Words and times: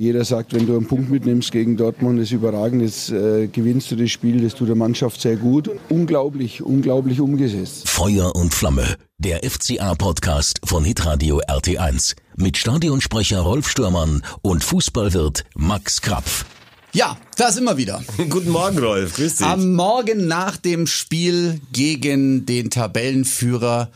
Jeder 0.00 0.24
sagt, 0.24 0.54
wenn 0.54 0.66
du 0.66 0.78
einen 0.78 0.86
Punkt 0.86 1.10
mitnimmst 1.10 1.52
gegen 1.52 1.76
Dortmund, 1.76 2.18
ist 2.20 2.32
überragend, 2.32 2.80
jetzt 2.80 3.10
äh, 3.10 3.48
gewinnst 3.48 3.90
du 3.90 3.96
das 3.96 4.10
Spiel, 4.10 4.40
das 4.40 4.54
tut 4.54 4.68
der 4.68 4.74
Mannschaft 4.74 5.20
sehr 5.20 5.36
gut. 5.36 5.68
Unglaublich, 5.90 6.62
unglaublich 6.62 7.20
umgesetzt. 7.20 7.86
Feuer 7.86 8.34
und 8.34 8.54
Flamme, 8.54 8.96
der 9.18 9.42
FCA-Podcast 9.44 10.60
von 10.64 10.84
Hitradio 10.84 11.42
RT1 11.42 12.16
mit 12.34 12.56
Stadionsprecher 12.56 13.40
Rolf 13.40 13.68
Stürmann 13.68 14.22
und 14.40 14.64
Fußballwirt 14.64 15.44
Max 15.54 16.00
Krapf. 16.00 16.46
Ja, 16.94 17.18
da 17.36 17.52
sind 17.52 17.64
wir 17.64 17.76
wieder. 17.76 18.02
Guten 18.30 18.52
Morgen, 18.52 18.78
Rolf. 18.78 19.16
Grüß 19.16 19.36
dich. 19.36 19.46
Am 19.46 19.74
Morgen 19.74 20.26
nach 20.26 20.56
dem 20.56 20.86
Spiel 20.86 21.60
gegen 21.74 22.46
den 22.46 22.70
Tabellenführer 22.70 23.90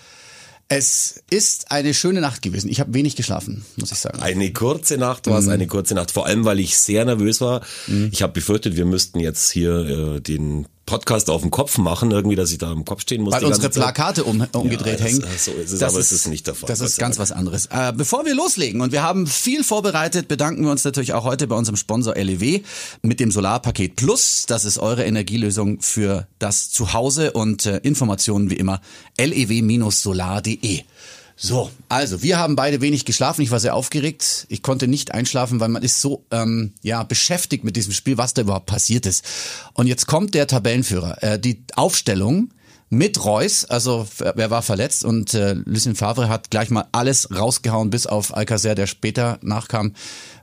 es 0.69 1.23
ist 1.31 1.71
eine 1.71 1.93
schöne 1.95 2.21
Nacht 2.21 2.43
gewesen. 2.43 2.71
Ich 2.71 2.81
habe 2.81 2.95
wenig 2.95 3.17
geschlafen, 3.17 3.65
muss 3.77 3.93
ich 3.93 3.99
sagen. 3.99 4.21
Eine 4.21 4.53
kurze 4.53 4.97
Nacht 4.97 5.27
war 5.27 5.39
es, 5.39 5.47
mhm. 5.47 5.53
eine 5.53 5.67
kurze 5.67 5.95
Nacht. 5.95 6.11
Vor 6.11 6.27
allem, 6.27 6.45
weil 6.45 6.59
ich 6.61 6.79
sehr 6.79 7.05
nervös 7.05 7.41
war. 7.41 7.63
Mhm. 7.87 8.11
Ich 8.13 8.23
habe 8.23 8.33
befürchtet, 8.33 8.77
wir 8.77 8.87
müssten 8.87 9.21
jetzt 9.21 9.51
hier 9.51 10.17
äh, 10.17 10.21
den 10.21 10.67
Podcast 10.87 11.31
auf 11.31 11.41
dem 11.41 11.51
Kopf 11.51 11.79
machen, 11.79 12.11
irgendwie, 12.11 12.37
dass 12.37 12.53
ich 12.53 12.59
da 12.59 12.71
im 12.71 12.85
Kopf 12.85 13.01
stehen 13.03 13.23
muss. 13.23 13.33
Weil 13.33 13.45
unsere 13.45 13.71
Plakate 13.71 14.25
um, 14.25 14.47
umgedreht 14.53 15.01
ja, 15.01 15.07
hängen. 15.07 15.21
Das, 15.21 15.47
so 15.47 15.53
ist 15.53 15.73
es, 15.73 15.79
das 15.79 15.93
aber 15.93 16.01
ist, 16.01 16.13
es 16.13 16.21
ist 16.21 16.27
nicht 16.29 16.47
der 16.47 16.55
Fall. 16.55 16.69
Das 16.69 16.81
ist 16.81 16.99
ganz 16.99 17.19
was 17.19 17.33
anderes. 17.33 17.67
Äh, 17.67 17.93
bevor 17.97 18.25
wir 18.25 18.35
loslegen 18.35 18.81
und 18.81 18.93
wir 18.93 19.03
haben 19.03 19.27
viel 19.27 19.65
vorbereitet, 19.65 20.29
bedanken 20.29 20.65
wir 20.65 20.71
uns 20.71 20.85
natürlich 20.85 21.15
auch 21.15 21.25
heute 21.25 21.47
bei 21.47 21.57
unserem 21.57 21.77
Sponsor 21.77 22.15
LEW 22.15 22.61
mit 23.03 23.21
dem 23.21 23.31
Solarpaket 23.31 23.97
Plus. 23.97 24.45
Das 24.47 24.65
ist 24.65 24.79
eure 24.79 25.05
Energielösung 25.05 25.81
für 25.81 26.27
das 26.39 26.71
Zuhause 26.71 27.33
und 27.33 27.67
äh, 27.67 27.79
Informationen 27.79 28.51
wie 28.51 28.57
immer 28.57 28.81
lew-solar.de. 29.19 30.83
So, 31.37 31.71
also 31.89 32.23
wir 32.23 32.39
haben 32.39 32.55
beide 32.55 32.81
wenig 32.81 33.05
geschlafen. 33.05 33.43
Ich 33.43 33.51
war 33.51 33.59
sehr 33.59 33.75
aufgeregt. 33.75 34.47
Ich 34.49 34.63
konnte 34.63 34.87
nicht 34.87 35.13
einschlafen, 35.13 35.59
weil 35.59 35.69
man 35.69 35.83
ist 35.83 36.01
so 36.01 36.25
ähm, 36.31 36.73
ja 36.83 37.03
beschäftigt 37.03 37.65
mit 37.65 37.77
diesem 37.77 37.93
Spiel, 37.93 38.19
was 38.19 38.35
da 38.35 38.43
überhaupt 38.43 38.67
passiert 38.67 39.05
ist. 39.05 39.25
Und 39.73 39.89
jetzt 39.89 40.07
kommt 40.07 40.35
der 40.35 40.47
Tabellenführer. 40.47 41.23
Äh, 41.23 41.39
die 41.41 41.65
Aufstellung 41.75 42.51
mit 42.91 43.25
Reus, 43.25 43.65
also 43.65 44.07
wer 44.19 44.51
war 44.51 44.63
verletzt 44.63 45.05
und 45.05 45.35
äh, 45.35 45.55
Lucien 45.65 45.97
Favre 45.97 46.29
hat 46.29 46.51
gleich 46.51 46.71
mal 46.71 46.87
alles 46.93 47.29
rausgehauen, 47.35 47.91
bis 47.91 48.07
auf 48.07 48.37
Alcacer, 48.37 48.75
der 48.75 48.87
später 48.87 49.39
nachkam, 49.43 49.95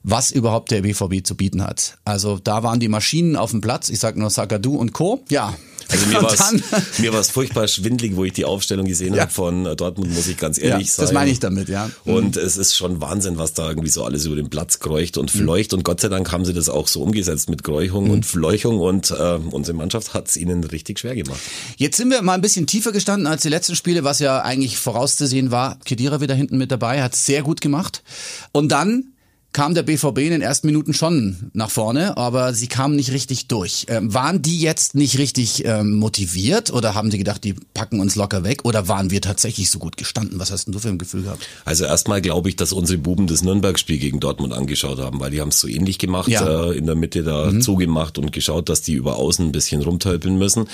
was 0.03 0.31
überhaupt 0.31 0.71
der 0.71 0.81
BVB 0.81 1.23
zu 1.23 1.35
bieten 1.35 1.63
hat. 1.63 1.97
Also 2.05 2.39
da 2.43 2.63
waren 2.63 2.79
die 2.79 2.87
Maschinen 2.87 3.35
auf 3.35 3.51
dem 3.51 3.61
Platz, 3.61 3.89
ich 3.89 3.99
sag 3.99 4.17
nur 4.17 4.29
Sagadu 4.29 4.75
und 4.75 4.93
Co. 4.93 5.23
Ja, 5.29 5.53
also 5.91 6.05
mir 6.05 6.21
war 7.13 7.19
es 7.19 7.29
furchtbar 7.29 7.67
schwindlig, 7.67 8.15
wo 8.15 8.23
ich 8.23 8.33
die 8.33 8.45
Aufstellung 8.45 8.85
gesehen 8.85 9.13
ja. 9.13 9.23
habe 9.23 9.31
von 9.31 9.65
äh, 9.65 9.75
Dortmund, 9.75 10.13
muss 10.13 10.27
ich 10.27 10.37
ganz 10.37 10.57
ehrlich 10.57 10.87
ja, 10.87 10.93
sagen. 10.93 11.07
Das 11.07 11.13
meine 11.13 11.31
ich 11.31 11.39
damit, 11.39 11.69
ja. 11.69 11.89
Und 12.05 12.35
mhm. 12.35 12.41
es 12.41 12.57
ist 12.57 12.75
schon 12.75 13.01
Wahnsinn, 13.01 13.37
was 13.37 13.53
da 13.53 13.67
irgendwie 13.67 13.89
so 13.89 14.03
alles 14.03 14.25
über 14.25 14.35
den 14.35 14.49
Platz 14.49 14.79
kreucht 14.79 15.17
und 15.17 15.33
mhm. 15.33 15.39
fleucht. 15.39 15.71
Mhm. 15.71 15.79
Und 15.79 15.83
Gott 15.83 16.01
sei 16.01 16.09
Dank 16.09 16.31
haben 16.31 16.45
sie 16.45 16.53
das 16.53 16.69
auch 16.69 16.87
so 16.87 17.01
umgesetzt 17.01 17.49
mit 17.49 17.63
Kräuchung 17.63 18.05
mhm. 18.05 18.11
und 18.11 18.25
Fleuchung. 18.25 18.79
Und 18.79 19.11
äh, 19.11 19.39
unsere 19.51 19.75
Mannschaft 19.75 20.13
hat 20.13 20.27
es 20.27 20.37
ihnen 20.37 20.63
richtig 20.63 20.99
schwer 20.99 21.15
gemacht. 21.15 21.39
Jetzt 21.77 21.97
sind 21.97 22.09
wir 22.09 22.21
mal 22.21 22.33
ein 22.33 22.41
bisschen 22.41 22.67
tiefer 22.67 22.91
gestanden 22.91 23.27
als 23.27 23.41
die 23.41 23.49
letzten 23.49 23.75
Spiele, 23.75 24.03
was 24.03 24.19
ja 24.19 24.41
eigentlich 24.41 24.77
vorauszusehen 24.77 25.51
war. 25.51 25.77
Kedira 25.83 26.21
wieder 26.21 26.35
hinten 26.35 26.57
mit 26.57 26.71
dabei, 26.71 27.03
hat 27.03 27.15
sehr 27.15 27.43
gut 27.43 27.61
gemacht. 27.61 28.03
Und 28.51 28.71
dann 28.71 29.10
kam 29.53 29.73
der 29.73 29.83
BVB 29.83 30.19
in 30.19 30.31
den 30.31 30.41
ersten 30.41 30.67
Minuten 30.67 30.93
schon 30.93 31.51
nach 31.53 31.69
vorne, 31.69 32.15
aber 32.15 32.53
sie 32.53 32.67
kamen 32.67 32.95
nicht 32.95 33.11
richtig 33.11 33.47
durch. 33.47 33.85
Ähm, 33.89 34.13
waren 34.13 34.41
die 34.41 34.59
jetzt 34.59 34.95
nicht 34.95 35.17
richtig 35.17 35.65
ähm, 35.65 35.95
motiviert 35.97 36.71
oder 36.71 36.95
haben 36.95 37.09
die 37.09 37.17
gedacht, 37.17 37.43
die 37.43 37.55
packen 37.73 37.99
uns 37.99 38.15
locker 38.15 38.43
weg 38.43 38.63
oder 38.63 38.87
waren 38.87 39.11
wir 39.11 39.21
tatsächlich 39.21 39.69
so 39.69 39.79
gut 39.79 39.97
gestanden? 39.97 40.39
Was 40.39 40.51
hast 40.51 40.65
denn 40.65 40.71
du 40.71 40.79
für 40.79 40.87
ein 40.87 40.97
Gefühl 40.97 41.23
gehabt? 41.23 41.45
Also 41.65 41.83
erstmal 41.83 42.21
glaube 42.21 42.47
ich, 42.47 42.55
dass 42.55 42.71
unsere 42.71 42.97
Buben 42.97 43.27
das 43.27 43.43
Nürnberg-Spiel 43.43 43.97
gegen 43.97 44.21
Dortmund 44.21 44.53
angeschaut 44.53 44.99
haben, 44.99 45.19
weil 45.19 45.31
die 45.31 45.41
haben 45.41 45.49
es 45.49 45.59
so 45.59 45.67
ähnlich 45.67 45.97
gemacht, 45.97 46.29
ja. 46.29 46.69
äh, 46.69 46.77
in 46.77 46.85
der 46.85 46.95
Mitte 46.95 47.23
da 47.23 47.51
mhm. 47.51 47.61
zugemacht 47.61 48.17
und 48.17 48.31
geschaut, 48.31 48.69
dass 48.69 48.81
die 48.81 48.93
über 48.93 49.17
außen 49.17 49.45
ein 49.45 49.51
bisschen 49.51 49.81
rumtölpeln 49.81 50.37
müssen. 50.37 50.69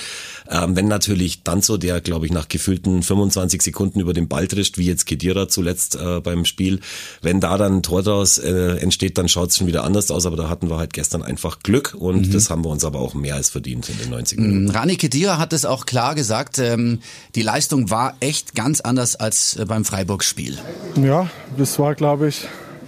Ähm, 0.50 0.76
wenn 0.76 0.88
natürlich 0.88 1.42
dann 1.42 1.62
so 1.62 1.78
der, 1.78 2.00
glaube 2.02 2.28
ich, 2.28 2.32
nach 2.32 2.48
gefühlten 2.48 3.02
25 3.02 3.62
Sekunden 3.64 4.00
über 4.00 4.14
den 4.14 4.28
Ball 4.28 4.48
trischt, 4.48 4.78
wie 4.78 4.86
jetzt 4.86 5.06
Kedira 5.06 5.48
zuletzt 5.48 5.96
äh, 5.96 6.22
beim 6.22 6.46
Spiel, 6.46 6.80
wenn 7.24 7.42
da 7.42 7.58
dann 7.58 7.78
ein 7.78 7.84
Tor 7.84 8.04
draus 8.04 8.38
äh, 8.38 8.67
entsteht, 8.78 9.18
dann 9.18 9.28
schaut 9.30 9.50
es 9.50 9.58
schon 9.58 9.68
wieder 9.68 9.84
anders 9.84 10.12
aus, 10.12 10.26
aber 10.26 10.36
da 10.36 10.50
hatten 10.50 10.70
wir 10.70 10.78
halt 10.78 10.94
gestern 10.94 11.24
einfach 11.24 11.60
Glück 11.60 11.96
und 11.98 12.28
mhm. 12.28 12.32
das 12.32 12.50
haben 12.50 12.64
wir 12.64 12.70
uns 12.70 12.86
aber 12.86 13.00
auch 13.00 13.14
mehr 13.14 13.36
als 13.36 13.50
verdient 13.50 13.90
in 13.90 13.98
den 13.98 14.10
90 14.10 14.40
Minuten. 14.40 14.64
Mhm. 14.66 14.70
Rani 14.70 14.96
Kedira 14.96 15.38
hat 15.38 15.54
es 15.54 15.66
auch 15.66 15.86
klar 15.86 16.16
gesagt, 16.16 16.60
ähm, 16.60 17.00
die 17.36 17.42
Leistung 17.42 17.90
war 17.90 18.16
echt 18.20 18.56
ganz 18.56 18.82
anders 18.82 19.16
als 19.16 19.56
äh, 19.56 19.66
beim 19.66 19.86
Freiburg-Spiel. 19.86 20.58
Ja, 21.02 21.30
das 21.58 21.78
war, 21.80 21.96
glaube 21.96 22.28
ich, 22.28 22.48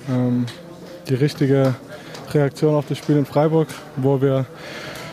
ähm, 0.09 0.45
die 1.07 1.15
richtige 1.15 1.75
Reaktion 2.33 2.75
auf 2.75 2.85
das 2.87 2.97
Spiel 2.97 3.17
in 3.17 3.25
Freiburg, 3.25 3.67
wo 3.95 4.21
wir 4.21 4.45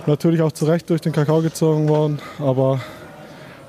natürlich 0.06 0.42
auch 0.42 0.52
zu 0.52 0.66
Recht 0.66 0.88
durch 0.90 1.00
den 1.00 1.12
Kakao 1.12 1.42
gezogen 1.42 1.88
worden. 1.88 2.18
Aber 2.38 2.80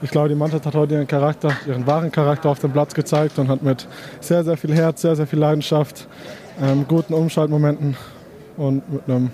ich 0.01 0.11
glaube, 0.11 0.29
die 0.29 0.35
Mannschaft 0.35 0.65
hat 0.65 0.75
heute 0.75 0.95
ihren 0.95 1.07
Charakter, 1.07 1.55
ihren 1.67 1.87
wahren 1.87 2.11
Charakter 2.11 2.49
auf 2.49 2.59
dem 2.59 2.71
Platz 2.71 2.93
gezeigt 2.93 3.39
und 3.39 3.47
hat 3.47 3.63
mit 3.63 3.87
sehr, 4.19 4.43
sehr 4.43 4.57
viel 4.57 4.73
Herz, 4.73 5.01
sehr, 5.01 5.15
sehr 5.15 5.27
viel 5.27 5.39
Leidenschaft, 5.39 6.07
ähm, 6.61 6.85
guten 6.87 7.13
Umschaltmomenten 7.13 7.95
und 8.57 8.91
mit 8.91 9.03
einem 9.07 9.29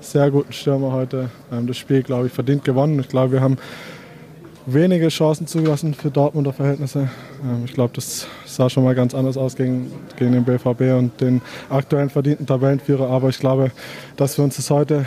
sehr 0.00 0.30
guten 0.30 0.52
Stürmer 0.52 0.92
heute 0.92 1.30
ähm, 1.52 1.66
das 1.66 1.76
Spiel, 1.76 2.02
glaube 2.02 2.28
ich, 2.28 2.32
verdient 2.32 2.64
gewonnen. 2.64 3.00
Ich 3.00 3.08
glaube, 3.08 3.32
wir 3.32 3.40
haben 3.40 3.58
wenige 4.66 5.08
Chancen 5.08 5.46
zugelassen 5.46 5.94
für 5.94 6.10
Dortmunder 6.10 6.52
Verhältnisse. 6.52 7.08
Ähm, 7.42 7.64
ich 7.64 7.72
glaube, 7.72 7.94
das 7.94 8.26
sah 8.44 8.70
schon 8.70 8.84
mal 8.84 8.94
ganz 8.94 9.14
anders 9.14 9.36
aus 9.36 9.56
gegen, 9.56 9.90
gegen 10.16 10.32
den 10.32 10.44
BVB 10.44 10.96
und 10.96 11.20
den 11.20 11.40
aktuellen 11.70 12.10
verdienten 12.10 12.46
Tabellenführer. 12.46 13.10
Aber 13.10 13.28
ich 13.28 13.38
glaube, 13.38 13.70
dass 14.16 14.38
wir 14.38 14.44
uns 14.44 14.56
das 14.56 14.70
heute 14.70 15.06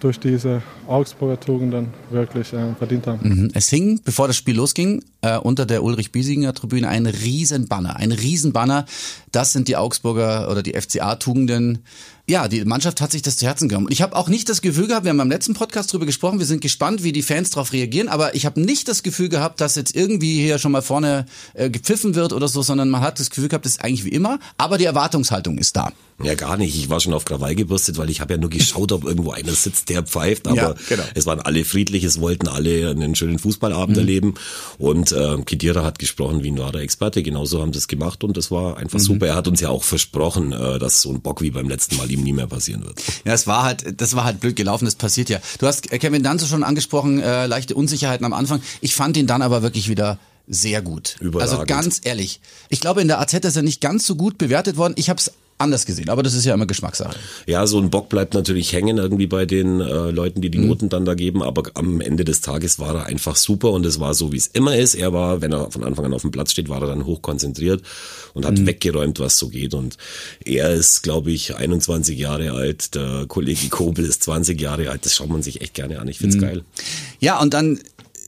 durch 0.00 0.20
diese 0.20 0.62
Augsburger 0.86 1.40
Tugenden 1.40 1.88
wirklich 2.10 2.52
äh, 2.52 2.74
verdient 2.74 3.06
haben. 3.06 3.28
Mhm. 3.28 3.50
Es 3.54 3.68
hing, 3.68 4.00
bevor 4.04 4.26
das 4.26 4.36
Spiel 4.36 4.56
losging, 4.56 5.02
äh, 5.22 5.38
unter 5.38 5.66
der 5.66 5.82
Ulrich-Biesinger 5.82 6.52
Tribüne 6.54 6.88
ein 6.88 7.06
Riesenbanner. 7.06 7.96
Ein 7.96 8.12
Riesenbanner. 8.12 8.86
Das 9.32 9.52
sind 9.52 9.68
die 9.68 9.76
Augsburger 9.76 10.50
oder 10.50 10.62
die 10.62 10.74
FCA-Tugenden. 10.74 11.84
Ja, 12.28 12.48
die 12.48 12.64
Mannschaft 12.64 13.00
hat 13.00 13.12
sich 13.12 13.22
das 13.22 13.36
zu 13.36 13.46
Herzen 13.46 13.68
genommen. 13.68 13.86
Ich 13.88 14.02
habe 14.02 14.16
auch 14.16 14.28
nicht 14.28 14.48
das 14.48 14.60
Gefühl 14.60 14.88
gehabt, 14.88 15.04
wir 15.04 15.10
haben 15.10 15.16
beim 15.16 15.30
letzten 15.30 15.54
Podcast 15.54 15.92
drüber 15.92 16.06
gesprochen, 16.06 16.40
wir 16.40 16.46
sind 16.46 16.60
gespannt, 16.60 17.04
wie 17.04 17.12
die 17.12 17.22
Fans 17.22 17.50
darauf 17.50 17.72
reagieren, 17.72 18.08
aber 18.08 18.34
ich 18.34 18.46
habe 18.46 18.60
nicht 18.60 18.88
das 18.88 19.04
Gefühl 19.04 19.28
gehabt, 19.28 19.60
dass 19.60 19.76
jetzt 19.76 19.94
irgendwie 19.94 20.40
hier 20.40 20.58
schon 20.58 20.72
mal 20.72 20.82
vorne 20.82 21.26
äh, 21.54 21.70
gepfiffen 21.70 22.16
wird 22.16 22.32
oder 22.32 22.48
so, 22.48 22.62
sondern 22.62 22.90
man 22.90 23.00
hat 23.00 23.20
das 23.20 23.30
Gefühl 23.30 23.46
gehabt, 23.46 23.64
das 23.64 23.72
ist 23.72 23.84
eigentlich 23.84 24.04
wie 24.04 24.08
immer, 24.08 24.40
aber 24.58 24.76
die 24.76 24.86
Erwartungshaltung 24.86 25.56
ist 25.58 25.76
da. 25.76 25.92
Ja, 26.22 26.34
gar 26.34 26.56
nicht. 26.56 26.74
Ich 26.74 26.88
war 26.88 26.98
schon 26.98 27.12
auf 27.12 27.26
Krawall 27.26 27.54
gebürstet, 27.54 27.98
weil 27.98 28.08
ich 28.08 28.22
habe 28.22 28.34
ja 28.34 28.40
nur 28.40 28.48
geschaut, 28.48 28.90
ob 28.92 29.04
irgendwo 29.04 29.32
einer 29.32 29.52
sitzt, 29.52 29.90
der 29.90 30.02
pfeift. 30.02 30.48
Aber 30.48 30.56
ja, 30.56 30.74
genau. 30.88 31.02
es 31.14 31.26
waren 31.26 31.40
alle 31.40 31.62
friedlich, 31.64 32.04
es 32.04 32.20
wollten 32.20 32.48
alle 32.48 32.88
einen 32.88 33.14
schönen 33.14 33.38
Fußballabend 33.38 33.96
mhm. 33.96 34.00
erleben. 34.00 34.34
Und 34.78 35.12
äh, 35.12 35.36
Kedira 35.44 35.84
hat 35.84 35.98
gesprochen 35.98 36.42
wie 36.42 36.50
ein 36.50 36.58
wahrer 36.58 36.80
Experte. 36.80 37.22
Genauso 37.22 37.60
haben 37.60 37.74
sie 37.74 37.80
es 37.80 37.86
gemacht 37.86 38.24
und 38.24 38.34
das 38.38 38.50
war 38.50 38.78
einfach 38.78 38.98
mhm. 38.98 39.02
super. 39.02 39.26
Er 39.26 39.34
hat 39.34 39.46
uns 39.46 39.60
ja 39.60 39.68
auch 39.68 39.84
versprochen, 39.84 40.52
äh, 40.52 40.78
dass 40.78 41.02
so 41.02 41.12
ein 41.12 41.20
Bock 41.20 41.42
wie 41.42 41.50
beim 41.50 41.68
letzten 41.68 41.96
Mal 41.96 42.10
ihm 42.16 42.24
nie 42.24 42.32
mehr 42.32 42.46
passieren 42.46 42.84
wird. 42.84 43.00
Ja, 43.24 43.32
es 43.32 43.46
war 43.46 43.62
halt, 43.62 44.00
das 44.00 44.16
war 44.16 44.24
halt 44.24 44.40
blöd 44.40 44.56
gelaufen, 44.56 44.84
das 44.84 44.94
passiert 44.94 45.28
ja. 45.28 45.38
Du 45.58 45.66
hast 45.66 45.88
Kevin 45.90 46.22
Danzo 46.22 46.46
schon 46.46 46.64
angesprochen, 46.64 47.20
äh, 47.20 47.46
leichte 47.46 47.74
Unsicherheiten 47.74 48.24
am 48.24 48.32
Anfang. 48.32 48.60
Ich 48.80 48.94
fand 48.94 49.16
ihn 49.16 49.26
dann 49.26 49.42
aber 49.42 49.62
wirklich 49.62 49.88
wieder 49.88 50.18
sehr 50.48 50.82
gut. 50.82 51.16
Überragend. 51.20 51.52
Also 51.52 51.66
ganz 51.66 52.00
ehrlich. 52.04 52.40
Ich 52.68 52.80
glaube, 52.80 53.00
in 53.00 53.08
der 53.08 53.20
AZ 53.20 53.34
ist 53.34 53.56
er 53.56 53.62
nicht 53.62 53.80
ganz 53.80 54.06
so 54.06 54.14
gut 54.14 54.38
bewertet 54.38 54.76
worden. 54.76 54.94
Ich 54.96 55.10
habe 55.10 55.18
es 55.18 55.32
anders 55.58 55.86
gesehen. 55.86 56.08
Aber 56.10 56.22
das 56.22 56.34
ist 56.34 56.44
ja 56.44 56.54
immer 56.54 56.66
Geschmackssache. 56.66 57.16
Ja, 57.46 57.66
so 57.66 57.78
ein 57.78 57.90
Bock 57.90 58.08
bleibt 58.08 58.34
natürlich 58.34 58.72
hängen 58.72 58.98
irgendwie 58.98 59.26
bei 59.26 59.46
den 59.46 59.80
äh, 59.80 60.10
Leuten, 60.10 60.40
die 60.40 60.50
die 60.50 60.58
mhm. 60.58 60.68
Noten 60.68 60.88
dann 60.88 61.04
da 61.04 61.14
geben. 61.14 61.42
Aber 61.42 61.64
am 61.74 62.00
Ende 62.00 62.24
des 62.24 62.40
Tages 62.40 62.78
war 62.78 62.94
er 62.94 63.06
einfach 63.06 63.36
super 63.36 63.70
und 63.72 63.86
es 63.86 63.98
war 63.98 64.14
so, 64.14 64.32
wie 64.32 64.36
es 64.36 64.46
immer 64.48 64.76
ist. 64.76 64.94
Er 64.94 65.12
war, 65.12 65.40
wenn 65.40 65.52
er 65.52 65.70
von 65.70 65.82
Anfang 65.84 66.06
an 66.06 66.14
auf 66.14 66.22
dem 66.22 66.30
Platz 66.30 66.52
steht, 66.52 66.68
war 66.68 66.82
er 66.82 66.88
dann 66.88 67.06
hochkonzentriert 67.06 67.82
und 68.34 68.44
hat 68.44 68.58
mhm. 68.58 68.66
weggeräumt, 68.66 69.18
was 69.18 69.38
so 69.38 69.48
geht. 69.48 69.74
Und 69.74 69.96
er 70.44 70.72
ist, 70.74 71.02
glaube 71.02 71.30
ich, 71.30 71.56
21 71.56 72.18
Jahre 72.18 72.52
alt. 72.52 72.94
Der 72.94 73.24
Kollege 73.26 73.68
Kobel 73.68 74.04
ist 74.04 74.24
20 74.24 74.60
Jahre 74.60 74.90
alt. 74.90 75.06
Das 75.06 75.14
schaut 75.14 75.30
man 75.30 75.42
sich 75.42 75.62
echt 75.62 75.74
gerne 75.74 76.00
an. 76.00 76.08
Ich 76.08 76.18
find's 76.18 76.36
mhm. 76.36 76.40
geil. 76.40 76.64
Ja, 77.20 77.40
und 77.40 77.54
dann 77.54 77.78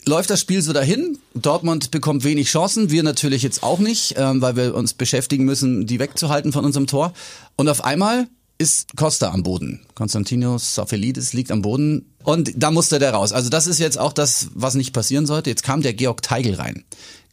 läuft 0.09 0.31
das 0.31 0.41
Spiel 0.41 0.63
so 0.63 0.73
dahin. 0.73 1.19
Dortmund 1.35 1.91
bekommt 1.91 2.25
wenig 2.25 2.49
Chancen, 2.49 2.91
wir 2.91 3.03
natürlich 3.03 3.43
jetzt 3.43 3.63
auch 3.63 3.79
nicht, 3.79 4.15
ähm, 4.17 4.41
weil 4.41 4.57
wir 4.57 4.75
uns 4.75 4.95
beschäftigen 4.95 5.45
müssen, 5.45 5.87
die 5.87 6.01
wegzuhalten 6.01 6.53
von 6.53 6.65
unserem 6.65 6.87
Tor. 6.87 7.13
Und 7.57 7.69
auf 7.69 7.85
einmal 7.85 8.27
ist 8.57 8.97
Costa 8.97 9.31
am 9.31 9.45
Boden. 9.45 9.81
Konstantinos 9.95 10.75
Safelidis 10.75 11.33
liegt 11.33 11.53
am 11.53 11.63
Boden 11.63 12.07
und 12.25 12.53
da 12.57 12.73
musste 12.73 12.99
der 12.99 13.13
raus. 13.13 13.33
Also 13.33 13.51
das 13.51 13.69
ist 13.69 13.79
jetzt 13.79 13.99
auch 13.99 14.13
das, 14.13 14.49
was 14.55 14.75
nicht 14.75 14.93
passieren 14.93 15.27
sollte. 15.27 15.51
Jetzt 15.51 15.63
kam 15.63 15.83
der 15.83 15.95
Georg 15.95 16.23
Teigl 16.23 16.55
rein. 16.55 16.85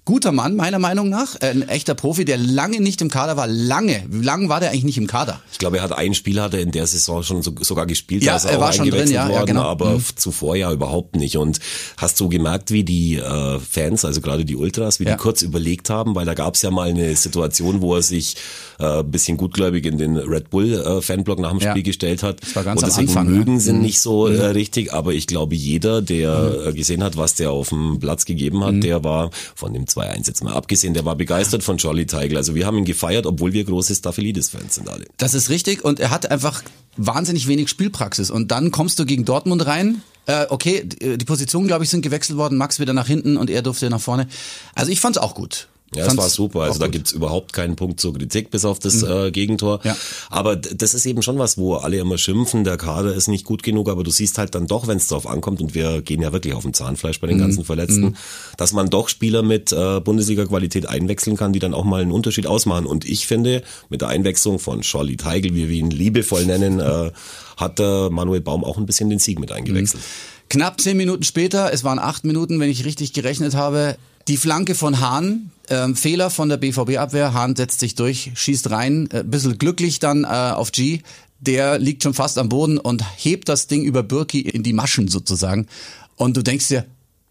Guter 0.05 0.31
Mann, 0.31 0.55
meiner 0.55 0.77
Meinung 0.77 1.09
nach. 1.09 1.35
Ein 1.41 1.67
echter 1.67 1.95
Profi, 1.95 2.25
der 2.25 2.37
lange 2.37 2.79
nicht 2.79 3.01
im 3.01 3.09
Kader 3.09 3.37
war. 3.37 3.47
Lange. 3.47 4.03
Wie 4.07 4.23
lange 4.23 4.49
war 4.49 4.59
der 4.59 4.69
eigentlich 4.69 4.83
nicht 4.83 4.97
im 4.99 5.07
Kader? 5.07 5.41
Ich 5.51 5.57
glaube, 5.57 5.77
er 5.77 5.83
hat 5.83 5.93
ein 5.93 6.13
Spiel 6.13 6.39
hat 6.39 6.53
er 6.53 6.59
in 6.59 6.69
der 6.69 6.85
Saison 6.85 7.23
schon 7.23 7.41
so, 7.41 7.55
sogar 7.61 7.87
gespielt. 7.87 8.21
Ja, 8.21 8.37
er 8.37 8.59
war 8.59 8.71
schon 8.71 8.87
drin, 8.87 9.09
ja, 9.09 9.23
worden, 9.23 9.33
ja 9.33 9.45
genau. 9.45 9.63
aber 9.63 9.95
mhm. 9.95 10.03
zuvor 10.15 10.55
ja 10.57 10.71
überhaupt 10.71 11.15
nicht. 11.15 11.37
Und 11.37 11.59
hast 11.97 12.19
du 12.19 12.29
gemerkt, 12.29 12.69
wie 12.69 12.83
die 12.83 13.15
äh, 13.15 13.59
Fans, 13.59 14.05
also 14.05 14.21
gerade 14.21 14.45
die 14.45 14.55
Ultras, 14.55 14.99
wie 14.99 15.05
ja. 15.05 15.13
die 15.13 15.17
kurz 15.17 15.41
überlegt 15.41 15.89
haben, 15.89 16.13
weil 16.13 16.25
da 16.25 16.35
gab 16.35 16.53
es 16.53 16.61
ja 16.61 16.69
mal 16.69 16.87
eine 16.87 17.15
Situation, 17.15 17.81
wo 17.81 17.95
er 17.95 18.03
sich 18.03 18.35
äh, 18.77 19.01
bisschen 19.01 19.37
gutgläubig 19.37 19.87
in 19.87 19.97
den 19.97 20.17
Red 20.17 20.51
Bull 20.51 20.73
äh, 20.73 21.01
Fanblock 21.01 21.39
nach 21.39 21.49
dem 21.49 21.61
Spiel 21.61 21.81
gestellt 21.81 22.21
hat. 22.21 22.43
Das 22.43 22.55
war 22.55 22.63
ganz 22.63 22.83
und 22.83 22.87
deswegen 22.87 23.07
Anfang, 23.07 23.27
mögen 23.27 23.53
ne? 23.55 23.59
sind 23.59 23.81
nicht 23.81 23.99
so 23.99 24.27
äh, 24.27 24.45
richtig, 24.47 24.93
aber 24.93 25.13
ich 25.13 25.25
glaube, 25.25 25.55
jeder, 25.55 26.03
der 26.03 26.67
mhm. 26.67 26.75
gesehen 26.75 27.03
hat, 27.03 27.17
was 27.17 27.33
der 27.33 27.49
auf 27.49 27.69
dem 27.69 27.99
Platz 27.99 28.25
gegeben 28.25 28.63
hat, 28.63 28.75
mhm. 28.75 28.81
der 28.81 29.03
war 29.03 29.31
von 29.55 29.73
dem 29.73 29.87
2-1 29.95 30.27
jetzt 30.27 30.43
mal 30.43 30.53
abgesehen, 30.53 30.93
der 30.93 31.05
war 31.05 31.15
begeistert 31.15 31.63
von 31.63 31.77
Jolly 31.77 32.05
Teigl. 32.05 32.37
Also 32.37 32.55
wir 32.55 32.65
haben 32.65 32.77
ihn 32.77 32.85
gefeiert, 32.85 33.25
obwohl 33.25 33.53
wir 33.53 33.63
große 33.63 33.95
Staphylides-Fans 33.95 34.75
sind 34.75 34.89
alle. 34.89 35.05
Das 35.17 35.33
ist 35.33 35.49
richtig 35.49 35.83
und 35.83 35.99
er 35.99 36.09
hat 36.09 36.29
einfach 36.29 36.63
wahnsinnig 36.97 37.47
wenig 37.47 37.69
Spielpraxis 37.69 38.29
und 38.29 38.51
dann 38.51 38.71
kommst 38.71 38.99
du 38.99 39.05
gegen 39.05 39.25
Dortmund 39.25 39.65
rein. 39.65 40.01
Äh, 40.27 40.47
okay, 40.49 40.83
die 40.83 41.25
Positionen, 41.25 41.67
glaube 41.67 41.83
ich, 41.83 41.89
sind 41.89 42.01
gewechselt 42.01 42.37
worden. 42.37 42.57
Max 42.57 42.79
wieder 42.79 42.93
nach 42.93 43.07
hinten 43.07 43.37
und 43.37 43.49
er 43.49 43.61
durfte 43.61 43.89
nach 43.89 44.01
vorne. 44.01 44.27
Also 44.73 44.91
ich 44.91 44.99
fand's 44.99 45.17
auch 45.17 45.35
gut. 45.35 45.67
Ja, 45.95 46.05
es 46.07 46.17
war 46.17 46.29
super. 46.29 46.61
Also 46.61 46.79
da 46.79 46.87
gibt's 46.87 47.11
überhaupt 47.11 47.53
keinen 47.53 47.75
Punkt 47.75 47.99
zur 47.99 48.13
Kritik, 48.13 48.51
bis 48.51 48.65
auf 48.65 48.79
das 48.79 49.01
mhm. 49.01 49.11
äh, 49.11 49.31
Gegentor. 49.31 49.79
Ja. 49.83 49.95
Aber 50.29 50.55
das 50.55 50.93
ist 50.93 51.05
eben 51.05 51.21
schon 51.21 51.39
was, 51.39 51.57
wo 51.57 51.75
alle 51.75 51.97
immer 51.97 52.17
schimpfen, 52.17 52.63
der 52.63 52.77
Kader 52.77 53.13
ist 53.13 53.27
nicht 53.27 53.45
gut 53.45 53.63
genug, 53.63 53.89
aber 53.89 54.03
du 54.03 54.11
siehst 54.11 54.37
halt 54.37 54.55
dann 54.55 54.67
doch, 54.67 54.87
wenn 54.87 54.97
es 54.97 55.07
drauf 55.07 55.27
ankommt, 55.27 55.61
und 55.61 55.75
wir 55.75 56.01
gehen 56.01 56.21
ja 56.21 56.33
wirklich 56.33 56.53
auf 56.53 56.63
dem 56.63 56.73
Zahnfleisch 56.73 57.19
bei 57.19 57.27
den 57.27 57.37
mhm. 57.37 57.41
ganzen 57.41 57.65
Verletzten, 57.65 58.01
mhm. 58.01 58.15
dass 58.57 58.73
man 58.73 58.89
doch 58.89 59.09
Spieler 59.09 59.41
mit 59.41 59.71
äh, 59.71 59.99
Bundesliga-Qualität 59.99 60.87
einwechseln 60.87 61.37
kann, 61.37 61.53
die 61.53 61.59
dann 61.59 61.73
auch 61.73 61.85
mal 61.85 62.01
einen 62.01 62.11
Unterschied 62.11 62.47
ausmachen. 62.47 62.85
Und 62.85 63.05
ich 63.05 63.27
finde, 63.27 63.63
mit 63.89 64.01
der 64.01 64.09
Einwechslung 64.09 64.59
von 64.59 64.83
Scholli 64.83 65.17
Teigl, 65.17 65.55
wie 65.55 65.69
wir 65.69 65.77
ihn 65.77 65.91
liebevoll 65.91 66.45
nennen, 66.45 66.79
äh, 66.79 67.11
hat 67.57 67.79
äh, 67.79 68.09
Manuel 68.09 68.41
Baum 68.41 68.63
auch 68.63 68.77
ein 68.77 68.85
bisschen 68.85 69.09
den 69.09 69.19
Sieg 69.19 69.39
mit 69.39 69.51
eingewechselt. 69.51 70.03
Mhm. 70.03 70.35
Knapp 70.49 70.79
zehn 70.79 70.97
Minuten 70.97 71.23
später, 71.23 71.73
es 71.73 71.83
waren 71.83 71.99
acht 71.99 72.23
Minuten, 72.23 72.59
wenn 72.59 72.69
ich 72.69 72.85
richtig 72.85 73.13
gerechnet 73.13 73.55
habe, 73.55 73.97
die 74.27 74.37
Flanke 74.37 74.75
von 74.75 74.99
Hahn, 74.99 75.51
ähm, 75.69 75.95
Fehler 75.95 76.29
von 76.29 76.49
der 76.49 76.57
BVB-Abwehr, 76.57 77.33
Hahn 77.33 77.55
setzt 77.55 77.79
sich 77.79 77.95
durch, 77.95 78.31
schießt 78.35 78.71
rein, 78.71 79.09
äh, 79.11 79.23
bisschen 79.23 79.57
glücklich 79.57 79.99
dann 79.99 80.23
äh, 80.23 80.27
auf 80.27 80.71
G. 80.71 81.01
Der 81.39 81.77
liegt 81.79 82.03
schon 82.03 82.13
fast 82.13 82.37
am 82.37 82.49
Boden 82.49 82.77
und 82.77 83.03
hebt 83.17 83.49
das 83.49 83.67
Ding 83.67 83.83
über 83.83 84.03
Birki 84.03 84.41
in 84.41 84.63
die 84.63 84.73
Maschen 84.73 85.07
sozusagen. 85.07 85.67
Und 86.15 86.37
du 86.37 86.41
denkst 86.41 86.69
dir, 86.69 86.85